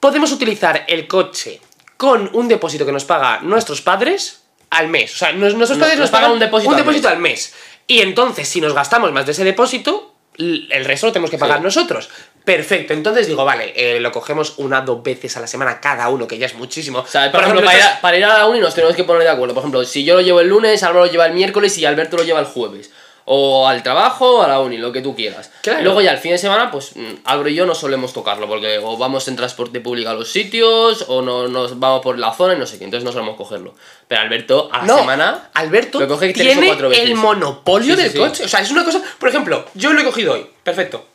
podemos 0.00 0.32
utilizar 0.32 0.84
el 0.88 1.06
coche 1.06 1.60
con 1.96 2.30
un 2.34 2.48
depósito 2.48 2.84
que 2.86 2.92
nos 2.92 3.04
paga 3.04 3.40
nuestros 3.42 3.82
padres 3.82 4.40
al 4.70 4.88
mes. 4.88 5.14
O 5.14 5.16
sea, 5.18 5.32
nos- 5.32 5.54
nuestros 5.54 5.78
padres 5.78 5.96
nos 5.98 6.04
nos 6.04 6.10
pagan 6.10 6.22
pagan 6.22 6.32
un 6.32 6.38
depósito 6.40 6.70
al 6.76 6.84
mes. 6.84 7.06
al 7.06 7.18
mes. 7.18 7.54
Y 7.86 8.00
entonces, 8.00 8.48
si 8.48 8.60
nos 8.60 8.72
gastamos 8.72 9.12
más 9.12 9.26
de 9.26 9.32
ese 9.32 9.44
depósito, 9.44 10.14
el 10.38 10.84
resto 10.84 11.06
lo 11.08 11.12
tenemos 11.12 11.30
que 11.30 11.38
pagar 11.38 11.58
Sí. 11.58 11.64
nosotros. 11.64 12.08
Perfecto, 12.56 12.92
entonces 12.94 13.28
digo, 13.28 13.44
vale, 13.44 13.72
eh, 13.76 14.00
lo 14.00 14.10
cogemos 14.10 14.54
una 14.56 14.80
dos 14.80 15.02
veces 15.04 15.36
a 15.36 15.40
la 15.40 15.46
semana 15.46 15.80
cada 15.80 16.08
uno, 16.08 16.26
que 16.26 16.36
ya 16.36 16.46
es 16.46 16.54
muchísimo. 16.54 16.98
O 16.98 17.06
sea, 17.06 17.30
por, 17.30 17.42
ejemplo, 17.42 17.64
para, 17.64 17.78
ir 17.78 17.84
a, 17.84 18.00
para 18.00 18.16
ir 18.18 18.24
a 18.24 18.38
la 18.38 18.46
uni 18.46 18.58
nos 18.58 18.74
tenemos 18.74 18.96
que 18.96 19.04
poner 19.04 19.22
de 19.22 19.28
acuerdo. 19.28 19.54
Por 19.54 19.62
ejemplo, 19.62 19.84
si 19.84 20.04
yo 20.04 20.14
lo 20.14 20.20
llevo 20.20 20.40
el 20.40 20.48
lunes, 20.48 20.82
Álvaro 20.82 21.04
lo 21.06 21.10
lleva 21.12 21.26
el 21.26 21.34
miércoles 21.34 21.78
y 21.78 21.84
Alberto 21.84 22.16
lo 22.16 22.24
lleva 22.24 22.40
el 22.40 22.46
jueves. 22.46 22.90
O 23.32 23.68
al 23.68 23.84
trabajo 23.84 24.38
o 24.38 24.42
a 24.42 24.48
la 24.48 24.58
uni, 24.58 24.78
lo 24.78 24.90
que 24.90 25.02
tú 25.02 25.14
quieras. 25.14 25.52
Claro. 25.62 25.80
Y 25.80 25.84
luego 25.84 26.00
ya 26.00 26.10
el 26.10 26.18
fin 26.18 26.32
de 26.32 26.38
semana, 26.38 26.72
pues 26.72 26.96
mm, 26.96 27.18
Álvaro 27.24 27.48
y 27.50 27.54
yo 27.54 27.64
no 27.66 27.76
solemos 27.76 28.12
tocarlo, 28.12 28.48
porque 28.48 28.80
o 28.82 28.96
vamos 28.96 29.28
en 29.28 29.36
transporte 29.36 29.80
público 29.80 30.10
a 30.10 30.14
los 30.14 30.32
sitios, 30.32 31.04
o 31.06 31.22
no, 31.22 31.46
nos 31.46 31.78
vamos 31.78 32.00
por 32.02 32.18
la 32.18 32.32
zona 32.32 32.54
y 32.54 32.58
no 32.58 32.66
sé 32.66 32.78
qué, 32.78 32.84
entonces 32.84 33.04
no 33.04 33.12
solemos 33.12 33.36
cogerlo. 33.36 33.74
Pero 34.08 34.22
Alberto, 34.22 34.68
a 34.72 34.78
la 34.78 34.84
No, 34.86 34.98
semana, 34.98 35.50
Alberto 35.54 36.00
lo 36.00 36.08
coge 36.08 36.32
tres 36.32 36.44
o 36.48 36.50
tiene 36.50 36.66
cuatro 36.66 36.88
veces. 36.88 37.04
el 37.04 37.14
monopolio 37.14 37.94
Sí, 37.94 38.00
sí, 38.00 38.02
del 38.02 38.12
sí. 38.12 38.18
coche. 38.18 38.44
O 38.44 38.48
sea, 38.48 38.60
es 38.60 38.70
una 38.72 38.84
cosa. 38.84 39.00
Por 39.20 39.28
ejemplo, 39.28 39.64
yo 39.74 39.92
lo 39.92 40.00
he 40.00 40.04
cogido 40.04 40.32
hoy. 40.32 40.46
Perfecto. 40.64 41.06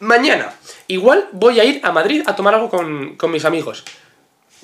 Mañana, 0.00 0.54
igual 0.88 1.28
voy 1.32 1.60
a 1.60 1.64
ir 1.64 1.80
a 1.84 1.92
Madrid 1.92 2.22
a 2.26 2.34
tomar 2.34 2.54
algo 2.54 2.70
con, 2.70 3.16
con 3.16 3.30
mis 3.30 3.44
amigos. 3.44 3.84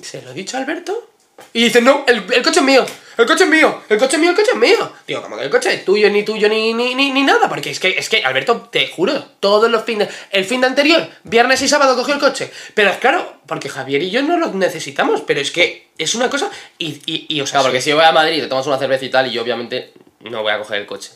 ¿Se 0.01 0.21
lo 0.21 0.31
he 0.31 0.33
dicho 0.33 0.57
a 0.57 0.59
Alberto? 0.59 1.09
Y 1.53 1.65
dice, 1.65 1.81
no, 1.81 2.03
el, 2.07 2.25
el 2.33 2.41
coche 2.41 2.59
es 2.59 2.65
mío, 2.65 2.83
el 3.17 3.25
coche 3.27 3.43
es 3.43 3.49
mío, 3.49 3.81
el 3.89 3.97
coche 3.99 4.15
es 4.15 4.19
mío, 4.19 4.31
el 4.31 4.35
coche 4.35 4.51
es 4.51 4.57
mío. 4.57 4.91
Digo, 5.07 5.21
como 5.21 5.37
que 5.37 5.43
el 5.43 5.49
coche 5.51 5.71
es 5.71 5.85
tuyo, 5.85 6.09
ni 6.09 6.23
tuyo, 6.23 6.49
ni, 6.49 6.73
ni, 6.73 6.95
ni, 6.95 7.11
ni 7.11 7.23
nada. 7.23 7.47
Porque 7.47 7.69
es 7.69 7.79
que, 7.79 7.89
es 7.89 8.09
que, 8.09 8.23
Alberto, 8.23 8.69
te 8.71 8.87
juro, 8.87 9.23
todos 9.39 9.69
los 9.69 9.83
fines, 9.83 10.09
el 10.31 10.45
fin 10.45 10.61
de 10.61 10.67
anterior, 10.67 11.07
viernes 11.23 11.61
y 11.61 11.67
sábado 11.67 11.95
cogió 11.95 12.15
el 12.15 12.19
coche. 12.19 12.51
Pero 12.73 12.89
es 12.89 12.97
claro, 12.97 13.35
porque 13.45 13.69
Javier 13.69 14.01
y 14.01 14.09
yo 14.09 14.23
no 14.23 14.37
lo 14.37 14.51
necesitamos, 14.53 15.21
pero 15.21 15.39
es 15.39 15.51
que 15.51 15.89
es 15.99 16.15
una 16.15 16.29
cosa. 16.31 16.49
Y, 16.79 17.01
y, 17.05 17.27
y 17.29 17.41
o 17.41 17.45
sea, 17.45 17.59
Claro, 17.59 17.65
porque 17.65 17.81
si 17.81 17.91
yo 17.91 17.95
voy 17.95 18.05
a 18.05 18.11
Madrid, 18.11 18.41
te 18.41 18.47
tomas 18.47 18.65
una 18.65 18.79
cerveza 18.79 19.05
y 19.05 19.09
tal, 19.09 19.27
y 19.27 19.31
yo 19.31 19.43
obviamente 19.43 19.93
no 20.21 20.41
voy 20.41 20.51
a 20.51 20.57
coger 20.57 20.81
el 20.81 20.85
coche. 20.87 21.11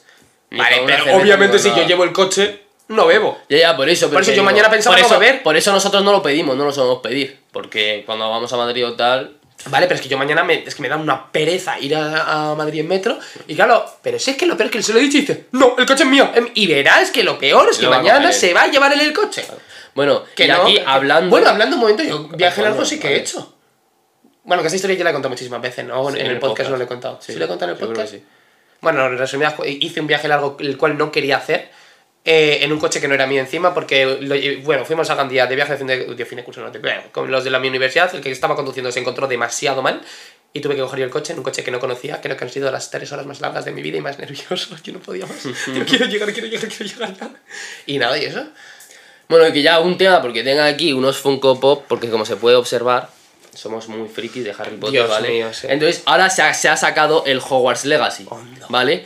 Ni 0.51 0.59
Vale, 0.59 0.83
pero 0.85 1.17
obviamente 1.17 1.57
si 1.57 1.69
yo 1.69 1.87
llevo 1.87 2.03
el 2.03 2.11
coche, 2.11 2.61
no 2.91 3.07
bebo. 3.07 3.37
Ya, 3.49 3.57
ya, 3.57 3.77
por 3.77 3.89
eso. 3.89 4.09
Por 4.09 4.21
eso 4.21 4.31
yo 4.33 4.43
mañana 4.43 4.69
pensaba 4.69 4.95
por 4.95 5.01
no 5.01 5.07
eso, 5.07 5.19
beber. 5.19 5.43
Por 5.43 5.55
eso 5.57 5.71
nosotros 5.71 6.03
no 6.03 6.11
lo 6.11 6.21
pedimos, 6.21 6.55
no 6.55 6.65
lo 6.65 6.71
solemos 6.71 6.99
pedir. 7.01 7.39
Porque 7.51 8.03
cuando 8.05 8.29
vamos 8.29 8.51
a 8.53 8.57
Madrid 8.57 8.85
o 8.85 8.93
tal. 8.93 9.37
Vale, 9.67 9.85
pero 9.85 9.95
es 9.97 10.01
que 10.01 10.09
yo 10.09 10.17
mañana 10.17 10.43
me, 10.43 10.63
es 10.63 10.73
que 10.73 10.81
me 10.81 10.89
da 10.89 10.97
una 10.97 11.31
pereza 11.31 11.77
ir 11.79 11.95
a, 11.95 12.49
a 12.51 12.55
Madrid 12.55 12.79
en 12.79 12.87
metro. 12.87 13.19
Y 13.47 13.53
claro, 13.55 13.85
pero 14.01 14.17
si 14.17 14.31
es 14.31 14.37
que 14.37 14.47
lo 14.47 14.57
peor 14.57 14.65
es 14.67 14.71
que 14.71 14.77
él 14.79 14.83
se 14.83 14.91
lo 14.93 14.97
he 14.99 15.03
dicho 15.03 15.17
y 15.17 15.21
dice, 15.21 15.45
no, 15.51 15.75
el 15.77 15.85
coche 15.85 16.03
es 16.03 16.09
mío. 16.09 16.31
Em, 16.33 16.49
Y 16.55 16.65
verás 16.65 17.11
que 17.11 17.23
lo 17.23 17.37
peor 17.37 17.67
es 17.69 17.77
que 17.77 17.87
mañana 17.87 18.31
se 18.31 18.53
va 18.53 18.63
a 18.63 18.67
llevar 18.67 18.91
él 18.93 19.01
el 19.01 19.13
coche. 19.13 19.45
Bueno, 19.93 20.23
Que 20.35 20.45
y 20.45 20.47
no, 20.47 20.63
aquí 20.63 20.75
que- 20.75 20.83
hablando. 20.85 21.29
Bueno, 21.29 21.49
hablando 21.49 21.75
un 21.75 21.81
momento, 21.81 22.01
yo 22.01 22.27
viaje 22.29 22.55
coño, 22.61 22.69
largo 22.69 22.85
sí 22.85 22.99
que 22.99 23.09
he 23.09 23.17
hecho. 23.17 23.55
Bueno, 24.43 24.63
que 24.63 24.67
esta 24.67 24.77
historia 24.77 24.97
ya 24.97 25.03
la 25.03 25.09
he 25.11 25.13
contado 25.13 25.29
muchísimas 25.29 25.61
veces, 25.61 25.85
¿no? 25.85 26.09
Sí, 26.09 26.19
en, 26.19 26.25
el 26.25 26.39
podcast, 26.39 26.69
no 26.71 26.77
la 26.77 26.85
he 26.85 26.87
contado. 26.87 27.19
¿Sí, 27.21 27.35
la 27.35 27.45
he 27.45 27.47
contado 27.47 27.71
en 27.71 27.77
el 27.77 27.85
podcast? 27.87 28.13
sí. 28.13 28.23
Bueno, 28.79 29.05
en 29.05 29.17
resumidas, 29.19 29.53
hice 29.63 30.01
un 30.01 30.07
viaje 30.07 30.27
largo 30.27 30.57
el 30.59 30.75
cual 30.77 30.97
no 30.97 31.11
quería 31.11 31.37
hacer. 31.37 31.69
Eh, 32.23 32.59
en 32.61 32.71
un 32.71 32.79
coche 32.79 33.01
que 33.01 33.07
no 33.07 33.15
era 33.15 33.25
mío 33.25 33.41
encima, 33.41 33.73
porque, 33.73 34.05
lo 34.05 34.35
bueno, 34.63 34.85
fuimos 34.85 35.09
a 35.09 35.15
Gandía 35.15 35.47
de 35.47 35.55
viaje 35.55 35.71
de 35.73 35.77
fin 35.79 35.87
de, 35.87 36.05
de 36.15 36.25
fin 36.25 36.35
de 36.37 36.43
curso, 36.43 36.61
no, 36.61 36.69
de- 36.69 36.81
con 37.11 37.31
los 37.31 37.43
de 37.43 37.49
la 37.49 37.59
mi 37.59 37.67
universidad, 37.67 38.13
el 38.13 38.21
que 38.21 38.29
estaba 38.31 38.55
conduciendo 38.55 38.91
se 38.91 38.99
encontró 38.99 39.27
demasiado 39.27 39.81
mal 39.81 40.01
y 40.53 40.59
tuve 40.59 40.75
que 40.75 40.81
coger 40.81 40.99
yo 40.99 41.05
el 41.05 41.11
coche 41.11 41.33
en 41.33 41.39
un 41.39 41.43
coche 41.43 41.63
que 41.63 41.71
no 41.71 41.79
conocía, 41.79 42.21
creo 42.21 42.35
que 42.37 42.43
han 42.43 42.49
sido 42.51 42.69
las 42.71 42.91
tres 42.91 43.11
horas 43.11 43.25
más 43.25 43.41
largas 43.41 43.65
de 43.65 43.71
mi 43.71 43.81
vida 43.81 43.97
y 43.97 44.01
más 44.01 44.19
nervioso, 44.19 44.75
yo 44.83 44.93
no 44.93 44.99
podía 44.99 45.25
más, 45.25 45.43
yo 45.73 45.85
quiero 45.85 46.05
llegar, 46.05 46.31
quiero 46.31 46.47
llegar, 46.47 46.69
quiero 46.69 46.85
llegar 46.85 47.15
ya. 47.19 47.31
Y 47.87 47.97
nada, 47.97 48.17
y 48.17 48.25
eso. 48.25 48.45
Bueno, 49.29 49.47
y 49.47 49.53
que 49.53 49.61
ya 49.61 49.79
un 49.79 49.97
tema, 49.97 50.21
porque 50.21 50.43
tenga 50.43 50.65
aquí 50.65 50.91
unos 50.93 51.17
Funko 51.17 51.59
Pop, 51.59 51.85
porque 51.87 52.09
como 52.09 52.25
se 52.25 52.35
puede 52.35 52.57
observar, 52.57 53.09
somos 53.55 53.87
muy 53.87 54.09
frikis 54.09 54.43
de 54.43 54.51
Harry 54.51 54.75
Potter, 54.75 54.91
Dios 54.91 55.09
¿vale? 55.09 55.29
mío, 55.29 55.53
sí. 55.53 55.67
Entonces, 55.69 56.03
ahora 56.05 56.29
se 56.29 56.41
ha, 56.41 56.53
se 56.53 56.67
ha 56.69 56.75
sacado 56.77 57.23
el 57.25 57.39
Hogwarts 57.39 57.85
Legacy, 57.85 58.25
Hondo. 58.29 58.65
¿vale? 58.69 59.05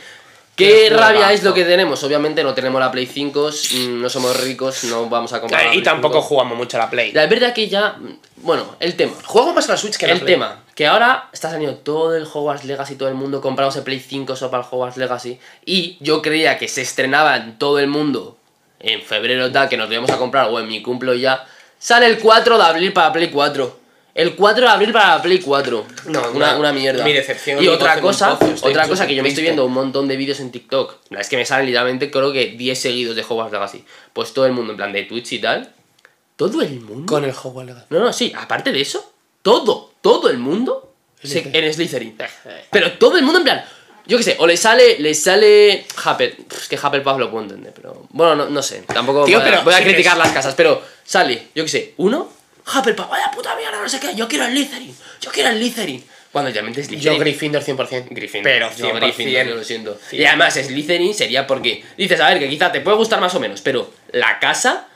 Qué 0.56 0.86
¿Qué 0.88 0.96
rabia 0.96 1.32
es 1.32 1.42
lo 1.42 1.52
que 1.52 1.64
tenemos? 1.64 2.02
Obviamente 2.02 2.42
no 2.42 2.54
tenemos 2.54 2.80
la 2.80 2.90
Play 2.90 3.06
5, 3.06 3.50
mm, 3.74 4.00
no 4.00 4.08
somos 4.08 4.40
ricos, 4.42 4.84
no 4.84 5.06
vamos 5.08 5.32
a 5.34 5.40
comprar. 5.40 5.66
la 5.66 5.74
y 5.74 5.82
tampoco 5.82 6.14
5. 6.14 6.22
jugamos 6.28 6.56
mucho 6.56 6.78
a 6.78 6.80
la 6.80 6.90
Play. 6.90 7.12
La 7.12 7.26
verdad 7.26 7.52
que 7.52 7.68
ya. 7.68 7.90
mm, 7.98 8.18
Bueno, 8.36 8.76
el 8.80 8.96
tema. 8.96 9.12
Juego 9.24 9.52
más 9.52 9.68
a 9.68 9.72
la 9.72 9.76
Switch 9.78 9.96
que 9.98 10.06
a 10.06 10.08
la 10.08 10.14
El 10.14 10.20
Play. 10.20 10.34
tema, 10.34 10.64
que 10.74 10.86
ahora 10.86 11.28
está 11.32 11.50
saliendo 11.50 11.76
todo 11.78 12.16
el 12.16 12.24
Hogwarts 12.24 12.64
Legacy, 12.64 12.96
todo 12.96 13.08
el 13.10 13.14
mundo 13.16 13.40
comprándose 13.42 13.82
Play 13.82 14.00
5 14.00 14.34
solo 14.34 14.50
para 14.50 14.62
el 14.62 14.68
Hogwarts 14.70 14.96
Legacy. 14.96 15.38
Y 15.66 15.98
yo 16.00 16.22
creía 16.22 16.56
que 16.58 16.68
se 16.68 16.80
estrenaba 16.80 17.36
en 17.36 17.58
todo 17.58 17.78
el 17.78 17.88
mundo 17.88 18.38
en 18.80 19.02
febrero 19.02 19.50
tal, 19.52 19.68
que 19.68 19.76
nos 19.76 19.90
íbamos 19.90 20.10
a 20.10 20.16
comprar, 20.18 20.48
o 20.50 20.58
en 20.60 20.68
mi 20.68 20.80
cumplo 20.82 21.12
ya, 21.14 21.44
sale 21.78 22.06
el 22.06 22.18
4 22.18 22.56
de 22.56 22.64
abril 22.64 22.92
para 22.92 23.12
Play 23.12 23.28
4. 23.30 23.85
El 24.16 24.34
4 24.34 24.64
de 24.64 24.70
abril 24.70 24.92
para 24.92 25.20
Play 25.20 25.40
4. 25.40 25.86
No, 26.06 26.20
una, 26.20 26.28
una- 26.30 26.56
una 26.56 26.72
mierda. 26.72 27.04
mi 27.04 27.12
decepción, 27.12 27.62
Y 27.62 27.68
otra 27.68 28.00
cosa, 28.00 28.38
otra 28.62 28.88
cosa 28.88 29.06
que 29.06 29.14
yo 29.14 29.22
me 29.22 29.28
estoy 29.28 29.42
viendo 29.44 29.64
un 29.66 29.72
montón 29.74 30.08
de 30.08 30.16
vídeos 30.16 30.40
en 30.40 30.50
TikTok. 30.50 30.96
La 31.10 31.20
es 31.20 31.28
que 31.28 31.36
me 31.36 31.44
salen 31.44 31.66
literalmente, 31.66 32.10
creo 32.10 32.32
que 32.32 32.46
10 32.56 32.80
seguidos 32.80 33.14
de 33.14 33.22
Hogwarts 33.22 33.52
Legacy. 33.52 33.84
Pues 34.14 34.32
todo 34.32 34.46
el 34.46 34.52
mundo, 34.52 34.72
en 34.72 34.76
plan 34.78 34.92
de 34.92 35.02
Twitch 35.02 35.32
y 35.34 35.38
tal. 35.40 35.70
Todo 36.36 36.62
el 36.62 36.80
mundo. 36.80 37.06
Con 37.06 37.24
el 37.24 37.30
Hogwarts 37.30 37.66
Legacy. 37.68 37.86
No, 37.90 37.98
no, 38.00 38.12
sí, 38.12 38.32
aparte 38.36 38.72
de 38.72 38.80
eso, 38.80 39.12
todo, 39.42 39.92
todo 40.00 40.30
el 40.30 40.38
mundo 40.38 40.94
se- 41.22 41.50
en 41.52 41.74
Slytherin. 41.74 42.16
Pero 42.70 42.92
todo 42.92 43.18
el 43.18 43.22
mundo 43.22 43.38
en 43.40 43.44
plan, 43.44 43.64
yo 44.06 44.16
qué 44.16 44.22
sé, 44.22 44.36
o 44.38 44.46
le 44.46 44.56
sale, 44.56 44.98
le 44.98 45.12
sale 45.14 45.84
Hufflepuff, 45.94 46.58
es 46.62 46.68
que 46.68 46.76
Hufflepuff 46.76 47.18
lo 47.18 47.30
puedo 47.30 47.42
entender, 47.44 47.72
pero 47.74 48.06
bueno, 48.10 48.34
no, 48.34 48.48
no 48.48 48.62
sé, 48.62 48.82
tampoco 48.92 49.24
Tío, 49.24 49.40
voy 49.40 49.46
a, 49.48 49.50
pero 49.50 49.62
voy 49.64 49.74
a 49.74 49.78
sí 49.78 49.84
que 49.84 49.90
criticar 49.90 50.16
las 50.16 50.30
casas, 50.32 50.54
pero 50.54 50.80
sale, 51.04 51.48
yo 51.54 51.64
qué 51.64 51.68
sé, 51.68 51.94
uno, 51.98 52.30
Hufflepuff, 52.66 53.08
vaya 53.08 53.30
puta 53.32 53.54
mierda, 53.56 53.80
no 53.80 53.88
sé 53.88 54.00
qué, 54.00 54.14
yo 54.14 54.26
quiero 54.26 54.44
el 54.46 54.52
Slytherin, 54.52 54.96
yo 55.20 55.30
quiero 55.30 55.50
el 55.50 55.58
Slytherin. 55.58 56.04
Cuando 56.32 56.50
realmente 56.50 56.82
es 56.82 56.88
Yo. 56.88 57.16
Gryffindor 57.18 57.62
100%. 57.64 58.08
Gryffindor. 58.10 58.42
Pero 58.52 58.70
yo 58.76 58.90
100%. 58.92 59.00
Gryffindor, 59.00 59.46
yo 59.46 59.54
lo 59.54 59.64
siento. 59.64 59.98
Y 60.12 60.24
además 60.26 60.52
Slytherin 60.54 61.14
sería 61.14 61.46
porque 61.46 61.82
dices, 61.96 62.20
a 62.20 62.28
ver, 62.28 62.38
que 62.38 62.48
quizá 62.48 62.70
te 62.72 62.82
puede 62.82 62.96
gustar 62.98 63.20
más 63.20 63.34
o 63.34 63.40
menos, 63.40 63.62
pero 63.62 63.90
la 64.12 64.38
casa 64.38 64.86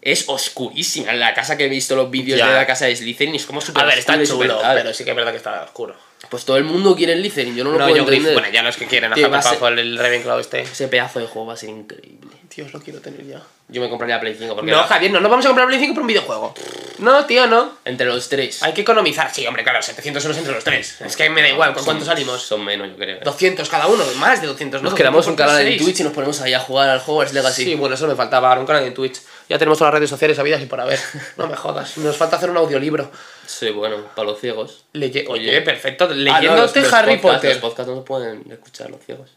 es 0.00 0.24
oscurísima. 0.28 1.12
La 1.12 1.34
casa 1.34 1.58
que 1.58 1.66
he 1.66 1.68
visto 1.68 1.94
los 1.94 2.10
vídeos 2.10 2.38
Ya. 2.38 2.46
de 2.48 2.54
la 2.54 2.66
casa 2.66 2.86
de 2.86 2.96
Slytherin 2.96 3.34
es 3.34 3.44
como 3.44 3.60
súper 3.60 3.82
A 3.82 3.86
ver, 3.86 3.98
está 3.98 4.22
chulo, 4.24 4.58
tal. 4.60 4.78
pero 4.78 4.94
sí 4.94 5.04
que 5.04 5.10
es 5.10 5.16
verdad 5.16 5.32
que 5.32 5.36
está 5.38 5.62
oscuro. 5.64 5.94
Pues 6.30 6.46
todo 6.46 6.56
el 6.56 6.64
mundo 6.64 6.96
quiere 6.96 7.12
el 7.12 7.20
Slytherin, 7.20 7.54
yo 7.56 7.64
no 7.64 7.72
lo 7.72 7.78
No, 7.80 7.84
puedo 7.84 7.96
yo 7.96 8.02
entender. 8.04 8.20
Gryffindor. 8.20 8.42
Bueno, 8.42 8.54
ya 8.54 8.62
los 8.62 8.76
que 8.78 8.86
quieren 8.86 9.12
a 9.12 9.14
Hufflepuff 9.16 9.62
el 9.76 9.98
Ravenclaw 9.98 10.38
este. 10.38 10.60
Ese 10.62 10.88
pedazo 10.88 11.18
de 11.20 11.26
juego 11.26 11.48
va 11.48 11.54
a 11.54 11.56
ser 11.58 11.68
increíble. 11.68 12.30
Dios, 12.54 12.72
lo 12.72 12.80
quiero 12.80 13.00
tener 13.00 13.26
ya. 13.26 13.42
Yo 13.70 13.82
me 13.82 13.90
compraría 13.90 14.18
Play 14.18 14.34
5 14.34 14.54
porque 14.54 14.70
No, 14.70 14.82
Javier, 14.84 15.12
no 15.12 15.20
nos 15.20 15.30
vamos 15.30 15.44
a 15.44 15.50
comprar 15.50 15.68
Play 15.68 15.78
5 15.78 15.92
por 15.94 16.00
un 16.00 16.06
videojuego. 16.06 16.54
No, 17.00 17.26
tío, 17.26 17.46
no. 17.46 17.74
entre 17.84 18.06
los 18.06 18.26
tres. 18.30 18.62
Hay 18.62 18.72
que 18.72 18.80
economizar. 18.80 19.32
Sí, 19.32 19.46
hombre, 19.46 19.62
claro, 19.62 19.82
700 19.82 20.24
euros 20.24 20.38
entre 20.38 20.54
los 20.54 20.64
tres. 20.64 21.00
Es 21.04 21.16
que 21.16 21.28
me 21.28 21.42
da 21.42 21.48
igual, 21.50 21.74
¿con 21.74 21.84
cuánto 21.84 22.04
salimos? 22.04 22.42
Son 22.42 22.64
menos, 22.64 22.88
yo 22.88 22.96
creo. 22.96 23.20
200 23.22 23.68
cada 23.68 23.86
uno, 23.86 24.02
más 24.16 24.40
de 24.40 24.46
200, 24.46 24.82
¿no? 24.82 24.88
Nos 24.88 24.98
creamos 24.98 25.26
200 25.26 25.30
un 25.30 25.36
canal 25.54 25.66
en. 25.70 25.78
Twitch 25.78 26.00
y 26.00 26.02
nos 26.02 26.12
ponemos 26.14 26.40
ahí 26.40 26.54
a 26.54 26.60
jugar 26.60 26.88
al 26.88 27.02
Hogwarts 27.06 27.34
Legacy. 27.34 27.64
Sí, 27.64 27.74
bueno, 27.74 27.94
eso 27.94 28.08
me 28.08 28.16
faltaba, 28.16 28.48
ahora 28.48 28.60
un 28.62 28.66
canal 28.66 28.84
en 28.84 28.94
Twitch. 28.94 29.20
Ya 29.50 29.58
tenemos 29.58 29.76
todas 29.78 29.92
las 29.92 29.98
redes 29.98 30.10
sociales 30.10 30.38
habidas 30.38 30.62
y 30.62 30.66
por 30.66 30.80
haber. 30.80 30.98
No 31.36 31.46
me 31.46 31.54
jodas. 31.56 31.98
Nos 31.98 32.16
falta 32.16 32.36
hacer 32.36 32.48
un 32.50 32.56
audiolibro. 32.56 33.10
Sí, 33.46 33.68
bueno, 33.70 33.98
para 34.16 34.30
los 34.30 34.40
ciegos. 34.40 34.84
Leye- 34.94 35.26
Oye, 35.28 35.60
perfecto. 35.60 36.04
Ah, 36.04 36.08
no, 36.08 36.14
Leyéndote 36.14 36.80
los- 36.80 36.90
los 36.90 36.92
Harry 36.94 37.18
Potter. 37.18 37.50
Los 37.50 37.58
podcasts 37.58 37.90
no 37.92 37.96
se 37.98 38.02
pueden 38.02 38.50
escuchar 38.50 38.88
los 38.90 39.04
ciegos. 39.04 39.30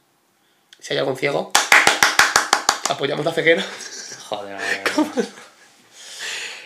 Si 0.80 0.94
hay 0.94 1.00
algún 1.00 1.16
ciego, 1.18 1.52
apoyamos 2.90 3.26
la 3.26 3.32
ceguera. 3.34 3.64
Joder, 4.32 4.56
a 4.56 4.60
ver. 4.60 4.82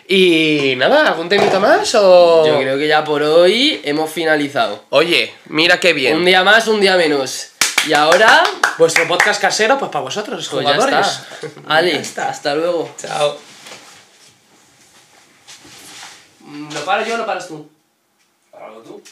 Y 0.06 0.74
nada, 0.76 1.08
¿algún 1.08 1.28
temita 1.28 1.58
más 1.58 1.92
o...? 1.96 2.46
Yo 2.46 2.60
creo 2.60 2.78
que 2.78 2.86
ya 2.86 3.02
por 3.02 3.24
hoy 3.24 3.80
hemos 3.82 4.08
finalizado. 4.08 4.84
Oye, 4.90 5.34
mira 5.46 5.80
qué 5.80 5.92
bien. 5.92 6.16
Un 6.16 6.24
día 6.24 6.44
más, 6.44 6.68
un 6.68 6.80
día 6.80 6.96
menos. 6.96 7.48
Y 7.88 7.92
ahora, 7.92 8.44
Vuestro 8.78 9.08
podcast 9.08 9.40
casero, 9.40 9.78
pues 9.80 9.90
para 9.90 10.04
vosotros, 10.04 10.48
pues 10.48 10.64
ya 10.64 10.74
jugadores. 10.74 12.00
está. 12.06 12.28
Hasta 12.30 12.54
luego. 12.54 12.94
Chao. 12.98 13.36
¿Lo 16.72 16.84
paro 16.84 17.04
yo 17.04 17.14
o 17.14 17.18
lo 17.18 17.26
paras 17.26 17.48
tú? 17.48 17.68
Páralo 18.52 18.82
tú. 18.82 19.02